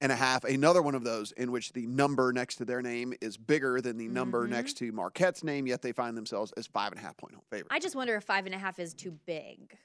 [0.00, 0.44] and a half.
[0.44, 3.96] Another one of those in which the number next to their name is bigger than
[3.98, 4.52] the number Mm-hmm.
[4.52, 7.44] next to Marquette's name, yet they find themselves as five and a half point home
[7.50, 7.68] favorites.
[7.70, 9.76] I just wonder if five and a half is too big.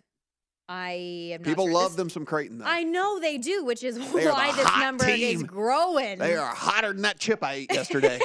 [0.70, 1.74] I am not People sure.
[1.74, 2.65] love This- them some Creighton, though.
[2.65, 6.20] I know they do, which is why this number is growing.
[6.20, 8.20] they are hotter than that chip I ate yesterday.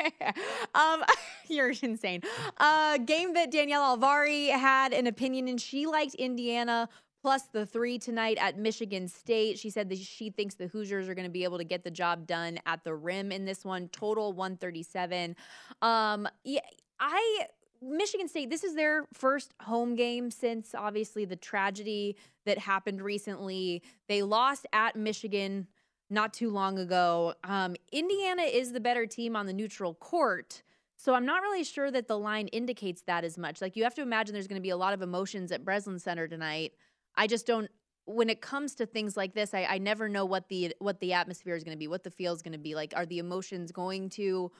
[0.74, 1.02] um,
[1.48, 2.22] you're insane.
[2.58, 5.56] Uh, game that Danielle Alvari had an opinion in.
[5.56, 6.88] She liked Indiana
[7.22, 9.58] plus the three tonight at Michigan State.
[9.58, 11.90] She said that she thinks the Hoosiers are going to be able to get the
[11.90, 13.88] job done at the rim in this one.
[13.88, 15.34] Total 137.
[15.80, 16.60] Um, yeah,
[17.00, 17.46] I.
[17.80, 23.82] Michigan State, this is their first home game since obviously the tragedy that happened recently.
[24.08, 25.68] They lost at Michigan
[26.10, 27.34] not too long ago.
[27.44, 30.62] Um, Indiana is the better team on the neutral court.
[30.96, 33.60] So I'm not really sure that the line indicates that as much.
[33.60, 35.98] Like you have to imagine there's going to be a lot of emotions at Breslin
[35.98, 36.72] Center tonight.
[37.14, 37.70] I just don't
[38.08, 41.12] when it comes to things like this, I, I never know what the what the
[41.12, 42.74] atmosphere is going to be, what the feel is going to be.
[42.74, 44.50] Like, are the emotions going to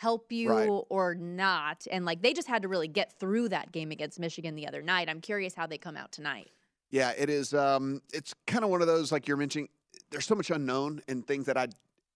[0.00, 0.68] help you Right.
[0.88, 1.86] or not?
[1.90, 4.80] And like they just had to really get through that game against Michigan the other
[4.80, 5.10] night.
[5.10, 6.50] I'm curious how they come out tonight.
[6.88, 7.52] Yeah, it is.
[7.52, 9.68] Um, it's kind of one of those like you're mentioning.
[10.10, 11.68] There's so much unknown and things that I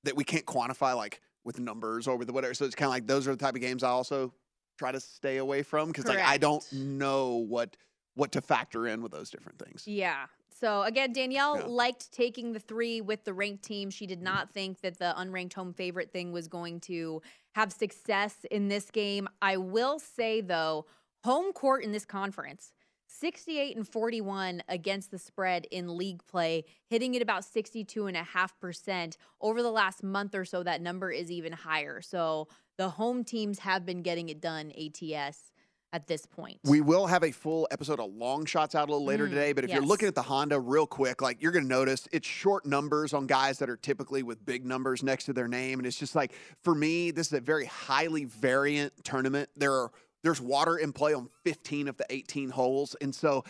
[0.04, 2.54] that we can't quantify, like with numbers or with whatever.
[2.54, 4.32] So it's kind of like those are the type of games I also
[4.78, 7.76] try to stay away from because like I don't know what
[8.14, 9.86] what to factor in with those different things.
[9.86, 10.24] Yeah.
[10.54, 11.66] So again, Danielle Yeah.
[11.66, 13.90] liked taking the three with the ranked team.
[13.90, 14.24] She did mm-hmm.
[14.24, 17.22] not think that the unranked home favorite thing was going to
[17.54, 19.28] have success in this game.
[19.42, 20.86] I will say though,
[21.24, 22.72] home court in this conference,
[23.06, 29.16] 68 and 41 against the spread in league play, hitting it about 62.5%.
[29.40, 32.00] Over the last month or so, that number is even higher.
[32.00, 35.52] So the home teams have been getting it done, ATS,
[35.94, 36.58] at this point.
[36.64, 39.52] We will have a full episode of long shots out a little later Mm, today,
[39.52, 42.26] but if you're looking at the Honda real quick, like you're going to notice it's
[42.26, 45.86] short numbers on guys that are typically with big numbers next to their name, and
[45.86, 46.32] it's just like
[46.64, 49.48] for me, this is a very highly variant tournament.
[49.56, 49.92] There are
[50.24, 53.44] there's water in play on 15 of the 18 holes, and so.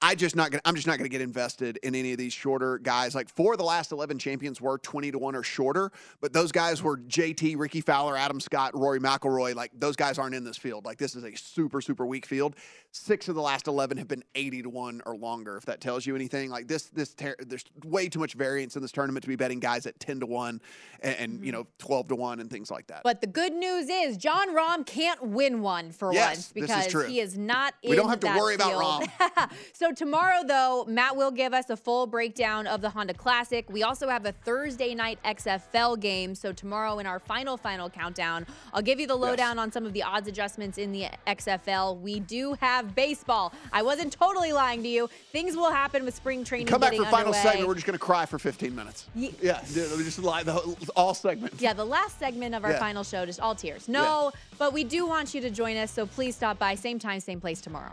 [0.00, 2.32] I just not gonna, I'm just not going to get invested in any of these
[2.32, 3.14] shorter guys.
[3.14, 5.90] Like four of the last 11 champions were 20 to one or shorter,
[6.20, 9.56] but those guys were JT, Rickie Fowler, Adam Scott, Rory McIlroy.
[9.56, 10.84] Like those guys aren't in this field.
[10.84, 12.54] Like this is a super super weak field.
[12.92, 15.56] Six of the last 11 have been 80 to one or longer.
[15.56, 18.82] If that tells you anything, like this this ter- there's way too much variance in
[18.82, 20.60] this tournament to be betting guys at 10 to one
[21.00, 21.62] and, and you mm-hmm.
[21.62, 23.02] know 12 to one and things like that.
[23.02, 27.18] But the good news is Jon Rahm can't win one for Yes, once because he
[27.18, 29.50] is not in We don't have to worry about Rahm.
[29.72, 33.68] so tomorrow, though, Matt will give us a full breakdown of the Honda Classic.
[33.70, 36.34] We also have a Thursday night XFL game.
[36.34, 39.92] So tomorrow, in our final final countdown, I'll give you the lowdown on some of
[39.92, 42.00] the odds adjustments in the XFL.
[42.00, 43.52] We do have baseball.
[43.72, 45.08] I wasn't totally lying to you.
[45.32, 46.66] Things will happen with spring training.
[46.66, 47.68] Come back for final segment.
[47.68, 49.06] We're just going to cry for 15 minutes.
[49.14, 51.60] Ye- yeah, dude, just lie the whole, all segments.
[51.60, 52.78] Yeah, the last segment of our Yeah.
[52.78, 53.88] final show, just all tears.
[53.88, 57.20] No, but we do want you to join us, so please stop by, same time,
[57.20, 57.92] same place tomorrow.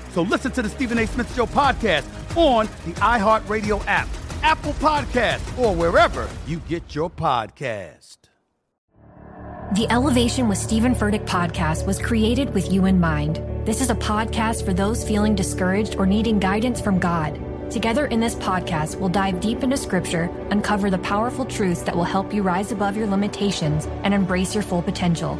[0.13, 1.07] So listen to the Stephen A.
[1.07, 2.05] Smith Show podcast
[2.35, 4.07] on the iHeartRadio app,
[4.43, 8.17] Apple Podcast, or wherever you get your podcast.
[9.73, 13.41] The Elevation with Steven Furtick podcast was created with you in mind.
[13.65, 17.39] This is a podcast for those feeling discouraged or needing guidance from God.
[17.71, 22.03] Together in this podcast, we'll dive deep into scripture, uncover the powerful truths that will
[22.03, 25.39] help you rise above your limitations and embrace your full potential.